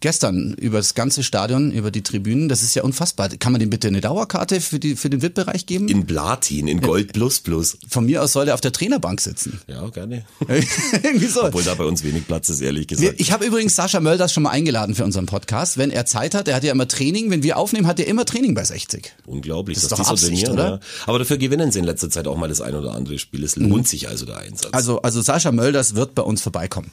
gestern 0.00 0.54
über 0.54 0.78
das 0.78 0.94
ganze 0.94 1.22
Stadion, 1.22 1.70
über 1.70 1.90
die 1.90 2.02
Tribünen. 2.02 2.48
Das 2.48 2.62
ist 2.62 2.74
ja 2.74 2.82
unfassbar. 2.82 3.28
Kann 3.28 3.52
man 3.52 3.60
dem 3.60 3.70
bitte 3.70 3.88
eine 3.88 4.00
Dauerkarte 4.00 4.60
für, 4.60 4.78
die, 4.78 4.96
für 4.96 5.08
den 5.08 5.22
VIP-Bereich 5.22 5.66
geben? 5.66 5.88
In 5.88 6.06
Platin, 6.06 6.68
in 6.68 6.80
Gold 6.80 7.12
plus 7.12 7.40
plus. 7.40 7.78
Von 7.88 8.06
mir 8.06 8.22
aus 8.22 8.32
soll 8.32 8.48
er 8.48 8.54
auf 8.54 8.60
der 8.60 8.72
Trainerbank 8.72 9.20
sitzen. 9.20 9.60
Ja, 9.68 9.88
gerne. 9.88 10.24
Irgendwie 11.02 11.26
so. 11.26 11.44
Obwohl 11.44 11.62
da 11.62 11.74
bei 11.74 11.84
uns 11.84 12.02
wenig 12.02 12.26
Platz 12.26 12.48
ist, 12.48 12.60
ehrlich 12.60 12.88
gesagt. 12.88 13.14
Ich 13.18 13.32
habe 13.32 13.44
übrigens 13.44 13.76
Sascha 13.76 14.00
Mölders 14.00 14.32
schon 14.32 14.42
mal 14.42 14.50
eingeladen 14.50 14.94
für 14.94 15.04
unseren 15.04 15.26
Podcast. 15.26 15.78
Wenn 15.78 15.90
er 15.90 16.06
Zeit 16.06 16.34
hat, 16.34 16.48
er 16.48 16.56
hat 16.56 16.64
ja 16.64 16.72
immer 16.72 16.88
Training. 16.88 17.30
Wenn 17.30 17.42
wir 17.42 17.56
aufnehmen, 17.56 17.86
hat 17.86 18.00
er 18.00 18.06
immer 18.06 18.24
Training 18.24 18.54
bei 18.54 18.64
60. 18.64 19.12
Unglaublich, 19.26 19.76
Das 19.76 19.84
ist 19.84 19.92
doch 19.92 20.07
so 20.08 20.26
Absicht, 20.26 20.48
oder? 20.48 20.68
Ja. 20.68 20.80
Aber 21.06 21.18
dafür 21.18 21.38
gewinnen 21.38 21.70
sie 21.70 21.78
in 21.78 21.84
letzter 21.84 22.10
Zeit 22.10 22.26
auch 22.26 22.36
mal 22.36 22.48
das 22.48 22.60
ein 22.60 22.74
oder 22.74 22.94
andere 22.94 23.18
Spiel. 23.18 23.44
Es 23.44 23.56
lohnt 23.56 23.88
sich 23.88 24.08
also 24.08 24.26
der 24.26 24.38
Einsatz. 24.38 24.72
Also, 24.72 25.02
also 25.02 25.20
Sascha 25.22 25.52
Mölders 25.52 25.94
wird 25.94 26.14
bei 26.14 26.22
uns 26.22 26.42
vorbeikommen. 26.42 26.90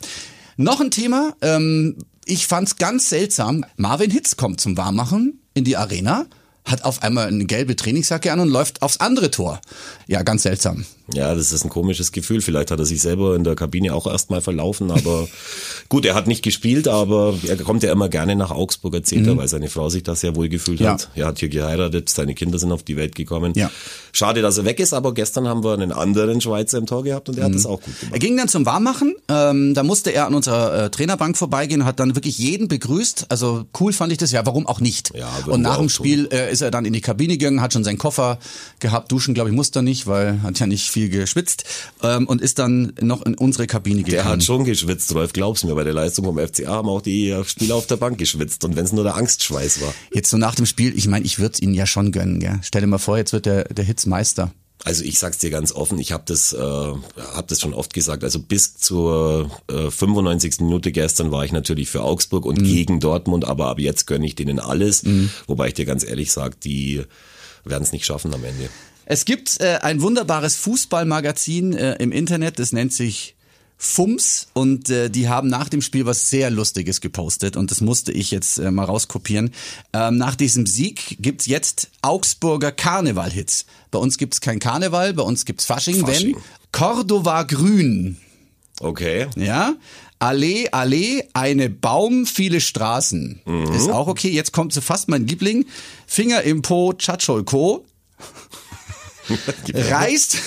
Noch 0.58 0.80
ein 0.80 0.92
Thema, 0.92 1.36
ähm, 1.42 1.98
ich 2.26 2.48
fand's 2.48 2.78
ganz 2.78 3.10
seltsam. 3.10 3.66
Marvin 3.78 4.10
Hitz 4.12 4.38
kommt 4.38 4.62
zum 4.62 4.78
Warmmachen 4.78 5.42
in 5.54 5.64
die 5.64 5.78
Arena, 5.78 6.26
hat 6.64 6.84
auf 6.84 7.04
einmal 7.04 7.28
eine 7.28 7.46
gelbe 7.46 7.76
Trainingsjacke 7.76 8.32
an 8.32 8.40
und 8.40 8.50
läuft 8.50 8.82
aufs 8.82 8.98
andere 8.98 9.32
Tor. 9.32 9.62
Ja, 10.08 10.24
ganz 10.24 10.44
seltsam. 10.44 10.86
Ja, 11.14 11.36
das 11.36 11.52
ist 11.52 11.64
ein 11.64 11.70
komisches 11.70 12.12
Gefühl. 12.12 12.42
Vielleicht 12.42 12.72
hat 12.72 12.80
er 12.80 12.86
sich 12.86 13.02
selber 13.02 13.36
in 13.36 13.44
der 13.44 13.56
Kabine 13.56 13.94
auch 13.94 14.08
erstmal 14.08 14.42
verlaufen, 14.42 14.90
aber 14.92 15.28
gut, 15.90 16.04
er 16.06 16.16
hat 16.16 16.28
nicht 16.28 16.44
gespielt, 16.44 16.88
aber 16.88 17.36
er 17.48 17.58
kommt 17.58 17.84
ja 17.84 17.92
immer 17.92 18.10
gerne 18.10 18.36
nach 18.36 18.52
Augsburg, 18.52 18.94
erzählt 18.96 19.28
er, 19.28 19.38
weil 19.38 19.48
seine 19.48 19.70
Frau 19.70 19.90
sich 19.90 20.04
da 20.04 20.16
sehr 20.16 20.36
wohl 20.36 20.50
gefühlt 20.50 20.80
Mhm. 20.80 20.86
Ja. 20.86 20.94
hat. 20.94 21.10
Er 21.16 21.28
hat 21.28 21.40
hier 21.40 21.50
geheiratet, 21.50 22.10
seine 22.10 22.34
Kinder 22.34 22.58
sind 22.58 22.72
auf 22.72 22.84
die 22.84 22.96
Welt 22.98 23.14
gekommen. 23.16 23.54
Ja. 23.56 23.70
Schade, 24.14 24.42
dass 24.42 24.58
er 24.58 24.66
weg 24.66 24.80
ist, 24.80 24.94
aber 24.94 25.14
gestern 25.14 25.48
haben 25.48 25.64
wir 25.64 25.74
einen 25.74 25.92
anderen 25.92 26.42
Schweizer 26.42 26.78
im 26.78 26.86
Tor 26.86 27.04
gehabt 27.04 27.30
und 27.30 27.38
er 27.38 27.44
hat 27.46 27.52
Mhm. 27.52 27.56
das 27.56 27.66
auch 27.66 27.82
gut 27.82 28.00
gemacht. 28.00 28.14
Er 28.14 28.20
ging 28.20 28.36
dann 28.38 28.48
zum 28.48 28.66
Warmmachen, 28.66 29.14
ähm, 29.30 29.74
da 29.74 29.84
musste 29.84 30.10
er 30.12 30.26
an 30.28 30.34
unserer 30.34 30.86
äh, 30.86 30.90
Trainerbank 30.90 31.38
vorbeigehen 31.38 31.86
hat 31.86 32.00
dann 32.00 32.16
wirklich 32.16 32.38
jeden 32.40 32.68
begrüßt. 32.68 33.28
Also 33.30 33.66
cool 33.80 33.94
fand 33.94 34.12
ich 34.12 34.18
das 34.18 34.32
ja, 34.32 34.46
warum 34.46 34.66
auch 34.68 34.80
nicht. 34.80 35.12
Ja, 35.16 35.30
und 35.48 35.62
nach 35.62 35.78
dem 35.78 35.90
Spiel 35.90 36.28
äh, 36.32 36.52
ist 36.52 36.62
er 36.62 36.72
dann 36.72 36.86
in 36.86 36.94
die 36.94 37.02
Kabine 37.02 37.38
gegangen, 37.38 37.62
hat 37.62 37.74
schon 37.74 37.84
seinen 37.84 37.98
Koffer 38.00 38.40
gehabt, 38.80 39.12
duschen 39.12 39.34
glaube 39.34 39.50
ich 39.52 39.56
musste 39.56 39.80
er 39.80 39.84
nicht, 39.84 40.08
weil 40.08 40.42
hat 40.42 40.60
ja 40.60 40.66
nicht 40.68 40.90
viel 40.96 41.10
geschwitzt 41.10 41.66
ähm, 42.04 42.25
und 42.25 42.42
ist 42.42 42.58
dann 42.58 42.94
noch 43.02 43.22
in 43.25 43.36
unsere 43.36 43.68
Kabine 43.68 43.98
Der 44.04 44.06
gegangen. 44.06 44.30
hat 44.30 44.44
schon 44.46 44.64
geschwitzt, 44.64 45.14
Rolf, 45.14 45.34
glaub's 45.34 45.66
mir. 45.66 45.75
Bei 45.75 45.84
der 45.84 45.94
Leistung 45.94 46.24
vom 46.24 46.40
FCA 46.40 46.70
haben 46.70 46.88
auch 46.88 47.02
die 47.02 47.36
Spieler 47.46 47.75
auf 47.75 47.86
der 47.86 47.98
Bank 47.98 48.18
geschwitzt. 48.18 48.64
Und 48.64 48.78
wenn 48.78 48.86
es 48.86 48.94
nur 48.94 49.04
der 49.04 49.16
Angstschweiß 49.16 49.82
war. 49.82 49.94
Jetzt 50.14 50.30
so 50.30 50.38
nach 50.38 50.56
dem 50.56 50.66
Spiel, 50.66 50.98
ich 50.98 51.10
meine, 51.10 51.25
ich 51.25 51.38
würde 51.38 51.62
ihn 51.62 51.74
ja 51.74 51.86
schon 51.86 52.14
gönnen, 52.14 52.40
gell? 52.40 52.60
Stell 52.64 52.80
dir 52.80 52.88
mal 52.88 52.98
vor, 52.98 53.18
jetzt 53.18 53.34
wird 53.34 53.46
der, 53.46 53.66
der 53.66 53.84
Hitzmeister. 53.84 54.54
Also 54.86 55.04
ich 55.04 55.20
sag's 55.20 55.40
dir 55.40 55.50
ganz 55.50 55.74
offen, 55.74 56.00
ich 56.00 56.12
habe 56.14 56.24
das, 56.28 56.54
äh, 56.54 56.58
hab 56.60 57.48
das 57.50 57.60
schon 57.60 57.74
oft 57.74 57.94
gesagt. 57.94 58.24
Also 58.24 58.40
bis 58.40 58.78
zur 58.78 59.50
äh, 59.70 59.90
95. 59.92 60.62
Minute 60.62 60.94
gestern 60.94 61.32
war 61.32 61.44
ich 61.44 61.52
natürlich 61.52 61.90
für 61.90 62.04
Augsburg 62.04 62.46
und 62.46 62.64
gegen 62.64 63.02
Dortmund, 63.02 63.44
aber 63.44 63.68
ab 63.68 63.80
jetzt 63.80 64.08
gönne 64.08 64.25
ich 64.25 64.36
denen 64.36 64.60
alles. 64.60 65.04
Wobei 65.48 65.68
ich 65.70 65.74
dir 65.74 65.86
ganz 65.86 66.06
ehrlich 66.06 66.32
sag, 66.32 66.62
die 66.62 67.02
werden 67.66 67.84
es 67.84 67.92
nicht 67.92 68.06
schaffen 68.06 68.34
am 68.34 68.44
Ende. 68.46 68.70
Es 69.06 69.26
gibt 69.26 69.60
äh, 69.62 69.80
ein 69.82 70.02
wunderbares 70.02 70.56
Fußballmagazin 70.56 71.74
äh, 71.74 71.96
im 71.96 72.12
Internet, 72.12 72.60
das 72.60 72.72
nennt 72.72 72.94
sich 72.94 73.36
Fums 73.78 74.48
und 74.54 74.90
äh, 74.90 75.10
die 75.10 75.28
haben 75.28 75.50
nach 75.50 75.68
dem 75.70 75.82
Spiel 75.82 76.06
was 76.06 76.30
sehr 76.30 76.50
Lustiges 76.50 77.02
gepostet 77.02 77.58
und 77.58 77.72
das 77.72 77.82
musste 77.82 78.12
ich 78.12 78.32
jetzt 78.32 78.58
äh, 78.58 78.72
mal 78.72 78.86
rauskopieren. 78.86 79.52
Ähm, 79.94 80.18
nach 80.18 80.36
diesem 80.36 80.66
Sieg 80.66 81.18
gibt's 81.20 81.46
jetzt 81.46 81.90
Augsburger 82.02 82.72
Karneval-Hits. 82.72 83.66
Bei 83.92 84.00
uns 84.00 84.18
gibt's 84.18 84.40
kein 84.42 84.60
Karneval, 84.60 85.14
bei 85.14 85.24
uns 85.24 85.46
gibt's 85.46 85.66
Fasching, 85.66 86.06
Fasching. 86.06 86.36
wenn 86.36 86.42
Cordova 86.72 87.44
Grün, 87.44 88.18
Okay. 88.80 89.28
ja, 89.36 89.76
Allee, 90.20 90.70
Allee, 90.72 91.24
eine 91.34 91.70
Baum, 91.70 92.26
viele 92.26 92.62
Straßen. 92.62 93.42
Ist 93.76 93.90
auch 93.90 94.08
okay. 94.08 94.30
Jetzt 94.30 94.54
kommt 94.54 94.72
so 94.74 94.80
fast 94.82 95.10
mein 95.10 95.28
Liebling. 95.28 95.66
Finger 96.08 96.42
im 96.44 96.62
Po, 96.62 96.94
Tschatscholko. 96.94 97.86
reißt, 99.74 100.38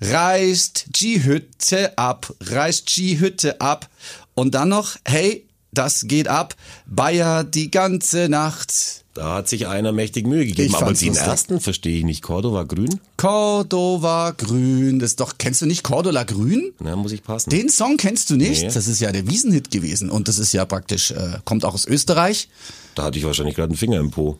reißt 0.00 0.86
die 1.00 1.24
Hütte 1.24 1.96
ab, 1.96 2.32
reißt 2.40 2.96
die 2.96 3.20
Hütte 3.20 3.60
ab. 3.60 3.88
Und 4.34 4.54
dann 4.54 4.68
noch, 4.68 4.96
hey, 5.04 5.46
das 5.72 6.06
geht 6.06 6.28
ab, 6.28 6.54
Bayer 6.86 7.44
die 7.44 7.70
ganze 7.70 8.28
Nacht. 8.28 9.04
Da 9.14 9.34
hat 9.34 9.48
sich 9.48 9.66
einer 9.66 9.90
mächtig 9.90 10.26
Mühe 10.26 10.46
gegeben. 10.46 10.68
Ich 10.68 10.76
aber 10.76 10.92
den 10.92 11.16
ersten 11.16 11.60
verstehe 11.60 11.98
ich 11.98 12.04
nicht. 12.04 12.22
Cordova 12.22 12.62
Grün? 12.62 13.00
Cordova 13.16 14.30
Grün, 14.30 15.00
das 15.00 15.10
ist 15.10 15.20
doch, 15.20 15.38
kennst 15.38 15.60
du 15.60 15.66
nicht 15.66 15.82
Cordova 15.82 16.22
Grün? 16.22 16.72
Na, 16.78 16.94
muss 16.94 17.10
ich 17.10 17.24
passen. 17.24 17.50
Den 17.50 17.68
Song 17.68 17.96
kennst 17.96 18.30
du 18.30 18.36
nicht? 18.36 18.62
Nee. 18.62 18.70
Das 18.72 18.86
ist 18.86 19.00
ja 19.00 19.10
der 19.10 19.28
Wiesenhit 19.28 19.72
gewesen 19.72 20.08
und 20.08 20.28
das 20.28 20.38
ist 20.38 20.52
ja 20.52 20.64
praktisch, 20.64 21.10
äh, 21.10 21.38
kommt 21.44 21.64
auch 21.64 21.74
aus 21.74 21.84
Österreich. 21.84 22.48
Da 22.94 23.02
hatte 23.04 23.18
ich 23.18 23.24
wahrscheinlich 23.24 23.56
gerade 23.56 23.70
einen 23.70 23.76
Finger 23.76 23.98
im 23.98 24.12
Po. 24.12 24.38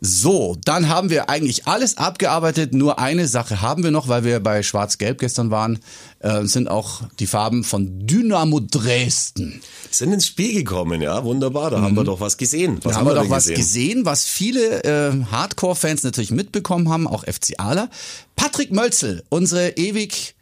So, 0.00 0.56
dann 0.64 0.88
haben 0.88 1.10
wir 1.10 1.28
eigentlich 1.28 1.66
alles 1.66 1.96
abgearbeitet. 1.96 2.74
Nur 2.74 2.98
eine 2.98 3.26
Sache 3.28 3.60
haben 3.60 3.82
wir 3.84 3.90
noch, 3.90 4.08
weil 4.08 4.24
wir 4.24 4.40
bei 4.40 4.62
Schwarz-Gelb 4.62 5.18
gestern 5.18 5.50
waren, 5.50 5.78
äh, 6.20 6.44
sind 6.44 6.68
auch 6.68 7.02
die 7.18 7.26
Farben 7.26 7.64
von 7.64 8.06
Dynamo 8.06 8.60
Dresden. 8.60 9.60
Sind 9.90 10.12
ins 10.12 10.26
Spiel 10.26 10.54
gekommen, 10.54 11.02
ja, 11.02 11.24
wunderbar. 11.24 11.70
Da 11.70 11.80
haben 11.80 11.96
wir 11.96 12.04
doch 12.04 12.20
was 12.20 12.36
gesehen. 12.36 12.78
Was 12.82 12.92
Da 12.92 12.98
haben 13.00 13.06
wir 13.06 13.14
doch 13.14 13.30
was 13.30 13.48
gesehen, 13.48 14.04
was 14.04 14.24
viele 14.24 14.84
äh, 14.84 15.24
Hardcore-Fans 15.30 16.02
natürlich 16.02 16.30
mitbekommen 16.30 16.88
haben, 16.88 17.06
auch 17.06 17.24
FCAler. 17.24 17.90
Patrick 18.36 18.72
Mölzel, 18.72 19.22
unsere 19.28 19.76
ewig 19.76 20.34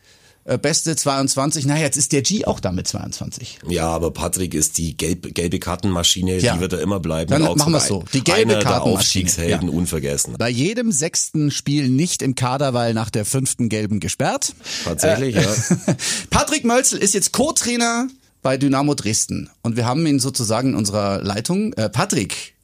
beste 0.56 0.96
22. 0.96 1.66
Na, 1.66 1.78
jetzt 1.78 1.96
ist 1.98 2.12
der 2.12 2.22
G 2.22 2.46
auch 2.46 2.60
da 2.60 2.72
mit 2.72 2.88
22. 2.88 3.58
Ja, 3.68 3.88
aber 3.88 4.10
Patrick 4.12 4.54
ist 4.54 4.78
die 4.78 4.96
gelb, 4.96 5.34
gelbe 5.34 5.58
Kartenmaschine, 5.58 6.38
Ja. 6.38 6.54
die 6.54 6.60
wird 6.60 6.72
er 6.72 6.80
immer 6.80 7.00
bleiben. 7.00 7.30
Dann 7.30 7.42
machen 7.42 7.72
wir's 7.72 7.88
so. 7.88 8.04
Die 8.14 8.24
gelbe 8.24 8.40
einer 8.52 8.54
der 8.54 8.62
Kartenmaschine. 8.62 8.94
Aufstiegshelden, 8.98 9.68
Ja. 9.68 9.74
unvergessen. 9.74 10.36
Bei 10.38 10.48
jedem 10.48 10.92
sechsten 10.92 11.50
Spiel 11.50 11.90
nicht 11.90 12.22
im 12.22 12.34
Kader, 12.34 12.72
weil 12.72 12.94
nach 12.94 13.10
der 13.10 13.26
fünften 13.26 13.68
gelben 13.68 14.00
gesperrt. 14.00 14.54
Tatsächlich, 14.84 15.36
Äh, 15.36 15.42
ja. 15.42 15.54
Patrick 16.30 16.64
Mölzel 16.64 16.98
ist 17.00 17.12
jetzt 17.12 17.32
Co-Trainer 17.32 18.08
bei 18.40 18.56
Dynamo 18.56 18.94
Dresden 18.94 19.50
und 19.62 19.76
wir 19.76 19.84
haben 19.84 20.06
ihn 20.06 20.20
sozusagen 20.20 20.70
in 20.70 20.74
unserer 20.76 21.20
Leitung. 21.22 21.72
Äh, 21.74 21.88
Patrick, 21.90 22.54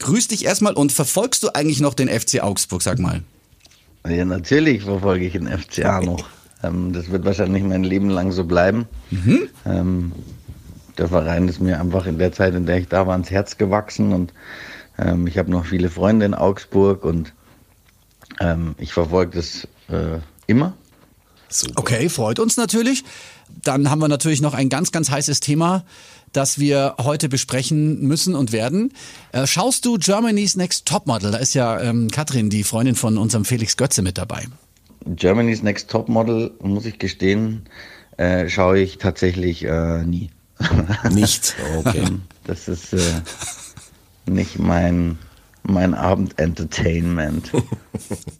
grüß 0.00 0.28
dich 0.28 0.44
erstmal 0.44 0.74
und 0.74 0.92
verfolgst 0.92 1.42
du 1.44 1.48
eigentlich 1.54 1.80
noch 1.80 1.94
den 1.94 2.08
FC 2.08 2.40
Augsburg, 2.42 2.82
sag 2.82 2.98
mal? 2.98 3.22
Ja, 4.08 4.24
natürlich 4.24 4.82
verfolge 4.82 5.26
ich 5.26 5.34
den 5.34 5.46
FCA 5.46 6.00
noch. 6.00 6.26
Ähm, 6.62 6.92
das 6.92 7.10
wird 7.10 7.24
wahrscheinlich 7.24 7.62
mein 7.62 7.84
Leben 7.84 8.10
lang 8.10 8.32
so 8.32 8.44
bleiben. 8.44 8.86
Ähm, 9.64 10.12
der 10.98 11.08
Verein 11.08 11.48
ist 11.48 11.60
mir 11.60 11.80
einfach 11.80 12.06
in 12.06 12.18
der 12.18 12.32
Zeit, 12.32 12.54
in 12.54 12.66
der 12.66 12.78
ich 12.78 12.88
da 12.88 13.06
war, 13.06 13.12
ans 13.12 13.30
Herz 13.30 13.56
gewachsen 13.56 14.12
und 14.12 14.32
ähm, 14.98 15.26
ich 15.26 15.38
habe 15.38 15.50
noch 15.50 15.64
viele 15.64 15.88
Freunde 15.88 16.26
in 16.26 16.34
Augsburg 16.34 17.04
und 17.04 17.32
ähm, 18.38 18.74
ich 18.78 18.92
verfolge 18.92 19.38
das 19.38 19.66
äh, 19.88 20.18
immer. 20.46 20.74
Super. 21.48 21.80
Okay, 21.80 22.08
freut 22.08 22.38
uns 22.38 22.56
natürlich. 22.56 23.04
Dann 23.62 23.90
haben 23.90 24.00
wir 24.00 24.08
natürlich 24.08 24.40
noch 24.40 24.54
ein 24.54 24.68
ganz, 24.68 24.92
ganz 24.92 25.10
heißes 25.10 25.40
Thema, 25.40 25.84
das 26.32 26.60
wir 26.60 26.94
heute 27.00 27.28
besprechen 27.28 28.02
müssen 28.06 28.36
und 28.36 28.52
werden. 28.52 28.92
Äh, 29.32 29.46
schaust 29.46 29.84
du 29.84 29.98
Germany's 29.98 30.54
Next 30.56 30.86
Topmodel? 30.86 31.32
Da 31.32 31.38
ist 31.38 31.54
ja 31.54 31.80
ähm, 31.80 32.08
Katrin, 32.08 32.50
die 32.50 32.62
Freundin 32.62 32.94
von 32.94 33.18
unserem 33.18 33.44
Felix 33.44 33.76
Götze, 33.76 34.02
mit 34.02 34.16
dabei. 34.16 34.46
Germany's 35.06 35.62
Next 35.62 35.90
Topmodel, 35.90 36.52
muss 36.60 36.86
ich 36.86 36.98
gestehen, 36.98 37.66
äh, 38.16 38.48
schaue 38.48 38.78
ich 38.80 38.98
tatsächlich 38.98 39.64
äh, 39.64 40.04
nie. 40.04 40.30
Nicht, 41.10 41.54
okay. 41.78 42.04
Das 42.44 42.68
ist 42.68 42.92
äh, 42.92 42.98
nicht 44.26 44.58
mein, 44.58 45.18
mein 45.62 45.94
Abendentertainment. 45.94 47.50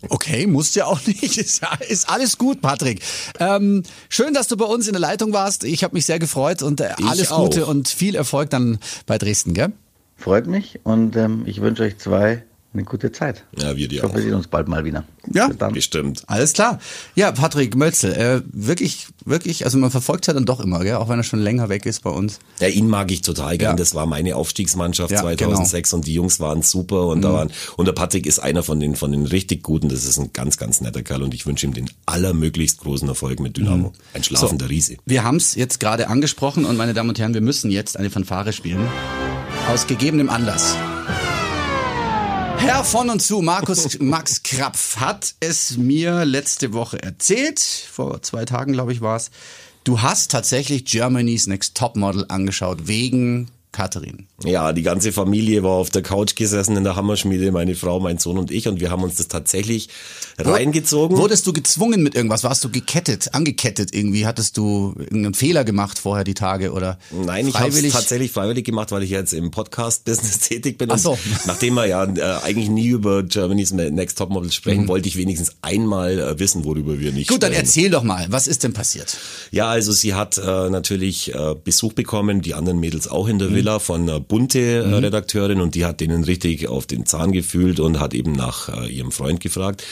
Okay, 0.09 0.47
musst 0.47 0.75
ja 0.75 0.87
auch 0.87 1.07
nicht. 1.07 1.39
Ist, 1.39 1.63
ist 1.89 2.09
alles 2.09 2.39
gut, 2.39 2.61
Patrick. 2.61 3.01
Ähm, 3.39 3.85
schön, 4.09 4.35
dass 4.35 4.49
du 4.49 4.57
bei 4.57 4.65
uns 4.65 4.87
in 4.89 4.93
der 4.93 5.01
Leitung 5.01 5.33
warst. 5.33 5.63
Ich 5.65 5.85
habe 5.85 5.95
mich 5.95 6.07
sehr 6.07 6.19
gefreut 6.19 6.63
und 6.63 6.81
äh, 6.81 6.89
alles. 7.07 7.29
Gute 7.29 7.67
und 7.67 7.89
viel 7.89 8.17
Erfolg 8.17 8.51
dann 8.51 8.79
bei 9.07 9.19
Dresden, 9.19 9.55
gell? 9.55 9.73
Freut 10.17 10.47
mich 10.47 10.81
und 10.83 11.15
ähm, 11.17 11.45
ich 11.47 11.61
wünsche 11.61 11.85
euch 11.85 11.99
zwei 11.99 12.43
eine 12.73 12.85
gute 12.85 13.11
Zeit. 13.11 13.45
Ja, 13.59 13.77
wir 13.77 13.83
Ich 13.83 13.89
dir 13.89 14.03
hoffe, 14.03 14.13
auch. 14.13 14.17
wir 14.17 14.23
sehen 14.23 14.35
uns 14.35 14.47
bald 14.47 14.69
mal 14.69 14.85
wieder. 14.85 15.05
Ja. 15.33 15.49
Dann. 15.49 15.73
Bestimmt. 15.73 16.23
Alles 16.29 16.53
klar. 16.53 16.79
Ja, 17.17 17.33
Patrick 17.33 17.75
Mölzel, 17.75 18.13
äh, 18.13 18.43
wirklich, 18.53 19.09
wirklich, 19.25 19.65
also 19.65 19.77
man 19.79 19.91
verfolgt 19.91 20.29
ja 20.29 20.33
dann 20.35 20.45
doch 20.47 20.61
immer, 20.61 20.81
gell? 20.81 20.95
auch 20.95 21.09
wenn 21.09 21.19
er 21.19 21.25
schon 21.25 21.41
länger 21.41 21.69
weg 21.69 21.85
ist 21.85 22.03
bei 22.03 22.11
uns. 22.11 22.39
Ja, 22.61 22.69
ihn 22.69 22.89
mag 22.89 23.11
ich 23.11 23.23
total 23.23 23.59
gern. 23.59 23.73
Ja. 23.73 23.77
Das 23.77 23.95
war 23.95 24.07
meine 24.07 24.37
Aufstiegsmannschaft 24.37 25.11
Ja, 25.11 25.21
2006 25.21 25.93
und 25.95 26.07
die 26.07 26.15
Jungs 26.15 26.39
waren 26.39 26.63
super 26.63 27.07
und 27.09 27.23
da 27.23 27.33
waren, 27.33 27.51
und 27.77 27.87
der 27.87 27.93
Patrick 27.93 28.25
ist 28.27 28.39
einer 28.39 28.63
von 28.63 28.79
den, 28.79 28.95
von 28.95 29.11
den 29.11 29.27
richtig 29.27 29.63
guten. 29.65 29.89
Das 29.89 30.05
ist 30.05 30.19
ein 30.19 30.31
ganz, 30.33 30.57
ganz 30.57 30.81
netter 30.81 31.03
Kerl 31.03 31.23
und 31.25 31.35
ich 31.35 31.47
wünsche 31.47 31.67
ihm 31.67 31.75
den 31.75 31.91
allermöglichst 32.07 32.79
großen 32.81 33.09
Erfolg 33.09 33.41
mit 33.41 33.57
Dynamo. 33.57 33.93
Ein 34.15 34.23
schlafender 34.23 34.71
Riese. 34.71 34.97
Wir 35.07 35.25
haben 35.25 35.37
es 35.37 35.57
jetzt 35.57 35.81
gerade 35.81 36.07
angesprochen 36.09 36.65
und 36.65 36.77
meine 36.77 36.95
Damen 36.95 37.09
und 37.09 37.19
Herren, 37.19 37.35
wir 37.35 37.41
müssen 37.41 37.71
jetzt 37.73 37.97
eine 37.97 38.11
Fanfare 38.11 38.53
spielen. 38.53 38.87
Aus 39.73 39.87
gegebenem 39.89 40.31
Anlass. 40.31 40.77
Herr 42.61 42.85
von 42.85 43.09
und 43.09 43.21
zu, 43.21 43.41
Markus 43.41 43.99
Max 44.01 44.43
Krapf, 44.43 44.99
hat 44.99 45.35
es 45.41 45.79
mir 45.79 46.27
letzte 46.27 46.75
Woche 46.75 47.03
erzählt, 47.03 47.59
vor 47.59 48.21
zwei 48.21 48.45
Tagen 48.45 48.75
glaube 48.75 48.93
ich 48.93 49.01
war 49.01 49.17
es. 49.17 49.31
Du 49.83 50.03
hast 50.03 50.31
tatsächlich 50.31 50.85
Germany's 50.85 51.47
Next 51.47 51.75
Topmodel 51.75 52.27
angeschaut, 52.29 52.87
wegen 52.87 53.51
Katharin. 53.73 54.27
Ja, 54.45 54.73
die 54.73 54.83
ganze 54.83 55.13
Familie 55.13 55.63
war 55.63 55.73
auf 55.73 55.91
der 55.91 56.03
Couch 56.03 56.35
gesessen 56.35 56.77
in 56.77 56.83
der 56.83 56.97
Hammerschmiede, 56.97 57.53
meine 57.53 57.75
Frau, 57.75 58.01
mein 58.01 58.19
Sohn 58.19 58.39
und 58.39 58.51
ich, 58.51 58.67
und 58.67 58.81
wir 58.81 58.91
haben 58.91 59.03
uns 59.03 59.17
das 59.17 59.29
tatsächlich 59.29 59.89
reingezogen. 60.39 61.17
Wurdest 61.17 61.47
du 61.47 61.53
gezwungen 61.53 62.03
mit 62.03 62.15
irgendwas? 62.15 62.43
Warst 62.43 62.65
du 62.65 62.71
gekettet, 62.71 63.35
angekettet 63.35 63.95
irgendwie? 63.95 64.27
Hattest 64.27 64.57
du 64.57 64.95
irgendeinen 64.99 65.35
Fehler 65.35 65.65
gemacht 65.65 65.99
vorher 65.99 66.25
die 66.25 66.35
Tage 66.35 66.73
oder? 66.73 66.99
Nein, 67.11 67.47
ich 67.47 67.59
habe 67.59 67.69
es 67.69 67.93
tatsächlich 67.93 68.33
freiwillig 68.33 68.65
gemacht, 68.65 68.91
weil 68.91 69.03
ich 69.03 69.11
jetzt 69.11 69.33
im 69.33 69.51
Podcast-Business 69.51 70.39
tätig 70.49 70.79
bin. 70.79 70.91
Ach 70.91 70.99
so. 70.99 71.19
nachdem 71.47 71.75
wir 71.75 71.87
ja 71.87 72.05
äh, 72.05 72.43
eigentlich 72.43 72.71
nie 72.71 72.89
über 72.89 73.23
Germany's 73.23 73.73
Next 73.73 74.19
Topmodel 74.19 74.51
sprechen, 74.51 74.85
mhm. 74.85 74.89
wollte 74.89 75.09
ich 75.09 75.17
wenigstens 75.17 75.57
einmal 75.63 76.19
äh, 76.19 76.39
wissen, 76.39 76.65
worüber 76.65 76.99
wir 76.99 77.13
nicht 77.13 77.29
Gut, 77.29 77.37
sprechen. 77.37 77.53
dann 77.53 77.61
erzähl 77.61 77.91
doch 77.91 78.03
mal, 78.03 78.27
was 78.31 78.49
ist 78.49 78.65
denn 78.65 78.73
passiert? 78.73 79.17
Ja, 79.53 79.69
also 79.69 79.93
sie 79.93 80.15
hat 80.15 80.39
äh, 80.39 80.71
natürlich 80.71 81.35
äh, 81.35 81.55
Besuch 81.63 81.93
bekommen, 81.93 82.43
die 82.43 82.55
anderen 82.55 82.81
Mädels 82.81 83.07
auch 83.07 83.29
in 83.29 83.39
der 83.39 83.49
mhm. 83.49 83.60
Villa 83.61 83.79
von 83.79 84.09
einer 84.09 84.21
bunte 84.21 84.87
mhm. 84.87 84.95
Redakteurin 84.95 85.61
und 85.61 85.75
die 85.75 85.85
hat 85.85 86.01
denen 86.01 86.25
richtig 86.25 86.67
auf 86.67 86.87
den 86.87 87.05
Zahn 87.05 87.31
gefühlt 87.31 87.79
und 87.79 88.01
hat 88.01 88.15
eben 88.15 88.33
nach 88.33 88.71
äh, 88.71 88.89
ihrem 88.89 89.13
Freund 89.13 89.41
gefragt. 89.41 89.85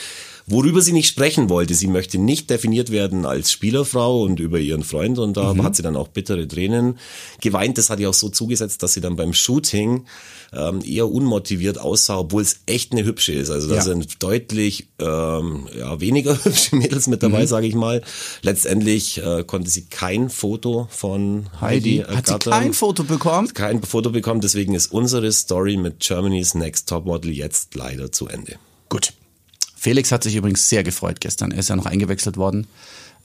Worüber 0.50 0.80
sie 0.80 0.92
nicht 0.92 1.08
sprechen 1.08 1.50
wollte, 1.50 1.74
sie 1.74 1.88
möchte 1.88 2.18
nicht 2.18 2.48
definiert 2.48 2.90
werden 2.90 3.26
als 3.26 3.52
Spielerfrau 3.52 4.22
und 4.22 4.40
über 4.40 4.58
ihren 4.58 4.82
Freund 4.82 5.18
und 5.18 5.36
da 5.36 5.52
mhm. 5.52 5.62
hat 5.62 5.76
sie 5.76 5.82
dann 5.82 5.94
auch 5.94 6.08
bittere 6.08 6.48
Tränen 6.48 6.98
geweint. 7.42 7.76
Das 7.76 7.90
hat 7.90 8.00
ihr 8.00 8.08
auch 8.08 8.14
so 8.14 8.30
zugesetzt, 8.30 8.82
dass 8.82 8.94
sie 8.94 9.02
dann 9.02 9.16
beim 9.16 9.34
Shooting 9.34 10.06
ähm, 10.54 10.80
eher 10.84 11.10
unmotiviert 11.10 11.78
aussah, 11.78 12.18
obwohl 12.18 12.42
es 12.42 12.60
echt 12.64 12.92
eine 12.92 13.04
hübsche 13.04 13.32
ist. 13.32 13.50
Also 13.50 13.68
da 13.68 13.76
ja. 13.76 13.82
sind 13.82 14.22
deutlich 14.22 14.88
ähm, 14.98 15.68
ja, 15.76 16.00
weniger 16.00 16.32
hübsche 16.44 16.76
Mädels 16.76 17.06
mit 17.08 17.22
dabei, 17.22 17.42
mhm. 17.42 17.46
sage 17.46 17.66
ich 17.66 17.74
mal. 17.74 18.02
Letztendlich 18.40 19.22
äh, 19.22 19.44
konnte 19.44 19.68
sie 19.68 19.84
kein 19.84 20.30
Foto 20.30 20.88
von 20.90 21.50
Heidi, 21.60 22.04
Heidi 22.06 22.16
Hat 22.16 22.26
sie 22.26 22.38
kein 22.38 22.72
Foto 22.72 23.04
bekommen? 23.04 23.52
Kein 23.52 23.82
Foto 23.82 24.10
bekommen, 24.10 24.40
deswegen 24.40 24.74
ist 24.74 24.92
unsere 24.92 25.30
Story 25.30 25.76
mit 25.76 26.00
Germany's 26.00 26.54
Next 26.54 26.88
Topmodel 26.88 27.32
jetzt 27.32 27.74
leider 27.74 28.10
zu 28.10 28.28
Ende. 28.28 28.56
Gut. 28.88 29.12
Felix 29.78 30.10
hat 30.10 30.24
sich 30.24 30.34
übrigens 30.34 30.68
sehr 30.68 30.82
gefreut 30.82 31.20
gestern. 31.20 31.52
Er 31.52 31.60
ist 31.60 31.68
ja 31.68 31.76
noch 31.76 31.86
eingewechselt 31.86 32.36
worden 32.36 32.66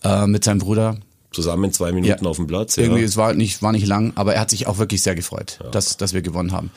äh, 0.03 0.27
mit 0.27 0.43
seinem 0.43 0.59
Bruder. 0.59 0.97
Zusammen 1.31 1.73
zwei 1.73 1.91
Minuten 1.91 2.23
ja. 2.23 2.29
auf 2.29 2.37
dem 2.37 2.45
Platz. 2.45 2.75
Ja. 2.75 2.83
Irgendwie, 2.83 3.01
es 3.01 3.17
war 3.17 3.33
nicht, 3.33 3.63
war 3.63 3.71
nicht 3.71 3.87
lang, 3.87 4.13
aber 4.15 4.35
er 4.35 4.41
hat 4.41 4.51
sich 4.51 4.67
auch 4.67 4.77
wirklich 4.77 5.01
sehr 5.01 5.15
gefreut, 5.15 5.57
ja. 5.63 5.71
dass, 5.71 5.97
dass 5.97 6.13
wir 6.13 6.21
gewonnen 6.21 6.51
haben. 6.51 6.69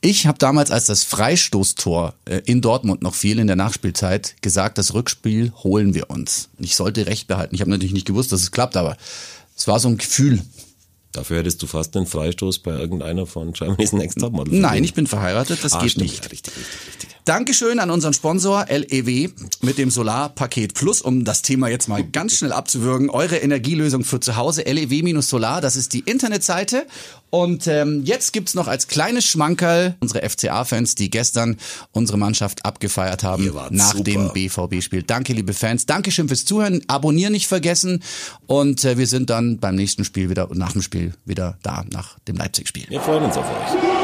Ich 0.00 0.28
habe 0.28 0.38
damals, 0.38 0.70
als 0.70 0.86
das 0.86 1.02
Freistoßtor 1.02 2.14
äh, 2.26 2.42
in 2.44 2.60
Dortmund 2.60 3.02
noch 3.02 3.14
fiel 3.14 3.40
in 3.40 3.48
der 3.48 3.56
Nachspielzeit, 3.56 4.36
gesagt, 4.40 4.78
das 4.78 4.94
Rückspiel 4.94 5.52
holen 5.64 5.94
wir 5.94 6.10
uns. 6.10 6.48
Ich 6.58 6.76
sollte 6.76 7.06
recht 7.06 7.26
behalten. 7.26 7.56
Ich 7.56 7.60
habe 7.60 7.70
natürlich 7.70 7.94
nicht 7.94 8.06
gewusst, 8.06 8.30
dass 8.30 8.40
es 8.40 8.52
klappt, 8.52 8.76
aber 8.76 8.96
es 9.56 9.66
war 9.66 9.80
so 9.80 9.88
ein 9.88 9.98
Gefühl. 9.98 10.42
Dafür 11.14 11.38
hättest 11.38 11.62
du 11.62 11.68
fast 11.68 11.96
einen 11.96 12.06
Freistoß 12.06 12.58
bei 12.58 12.72
irgendeiner 12.72 13.24
von 13.24 13.52
Germany's 13.52 13.92
Next 13.92 14.18
Topmodel. 14.18 14.58
Nein, 14.58 14.82
ich 14.82 14.94
bin 14.94 15.06
verheiratet, 15.06 15.62
das 15.62 15.74
ah, 15.74 15.80
geht 15.80 15.92
stimmt. 15.92 16.06
nicht. 16.06 16.30
Richtig, 16.30 16.56
richtig, 16.56 16.86
richtig. 16.88 17.10
Dankeschön 17.24 17.78
an 17.78 17.90
unseren 17.90 18.12
Sponsor 18.12 18.66
LEW 18.68 19.30
mit 19.62 19.78
dem 19.78 19.90
Solarpaket 19.90 20.74
Plus, 20.74 21.00
um 21.00 21.24
das 21.24 21.40
Thema 21.40 21.68
jetzt 21.68 21.88
mal 21.88 22.04
ganz 22.04 22.36
schnell 22.36 22.52
abzuwürgen. 22.52 23.08
Eure 23.10 23.36
Energielösung 23.36 24.04
für 24.04 24.20
zu 24.20 24.36
Hause, 24.36 24.62
LEW-Solar, 24.62 25.60
das 25.60 25.76
ist 25.76 25.92
die 25.92 26.00
Internetseite. 26.00 26.86
Und 27.34 27.66
ähm, 27.66 28.04
jetzt 28.04 28.32
gibt's 28.32 28.54
noch 28.54 28.68
als 28.68 28.86
kleines 28.86 29.24
Schmankerl 29.24 29.96
unsere 29.98 30.22
FCA-Fans, 30.22 30.94
die 30.94 31.10
gestern 31.10 31.56
unsere 31.90 32.16
Mannschaft 32.16 32.64
abgefeiert 32.64 33.24
haben 33.24 33.52
nach 33.70 33.90
super. 33.90 34.04
dem 34.04 34.32
BVB-Spiel. 34.32 35.02
Danke, 35.02 35.32
liebe 35.32 35.52
Fans. 35.52 35.84
Dankeschön 35.84 36.28
fürs 36.28 36.44
Zuhören. 36.44 36.82
Abonnieren 36.86 37.32
nicht 37.32 37.48
vergessen. 37.48 38.04
Und 38.46 38.84
äh, 38.84 38.98
wir 38.98 39.08
sind 39.08 39.30
dann 39.30 39.58
beim 39.58 39.74
nächsten 39.74 40.04
Spiel 40.04 40.30
wieder 40.30 40.48
und 40.48 40.58
nach 40.58 40.74
dem 40.74 40.82
Spiel 40.82 41.14
wieder 41.24 41.58
da, 41.64 41.84
nach 41.92 42.20
dem 42.20 42.36
Leipzig-Spiel. 42.36 42.86
Wir 42.88 43.00
freuen 43.00 43.24
uns 43.24 43.36
auf 43.36 43.46
euch. 43.46 44.03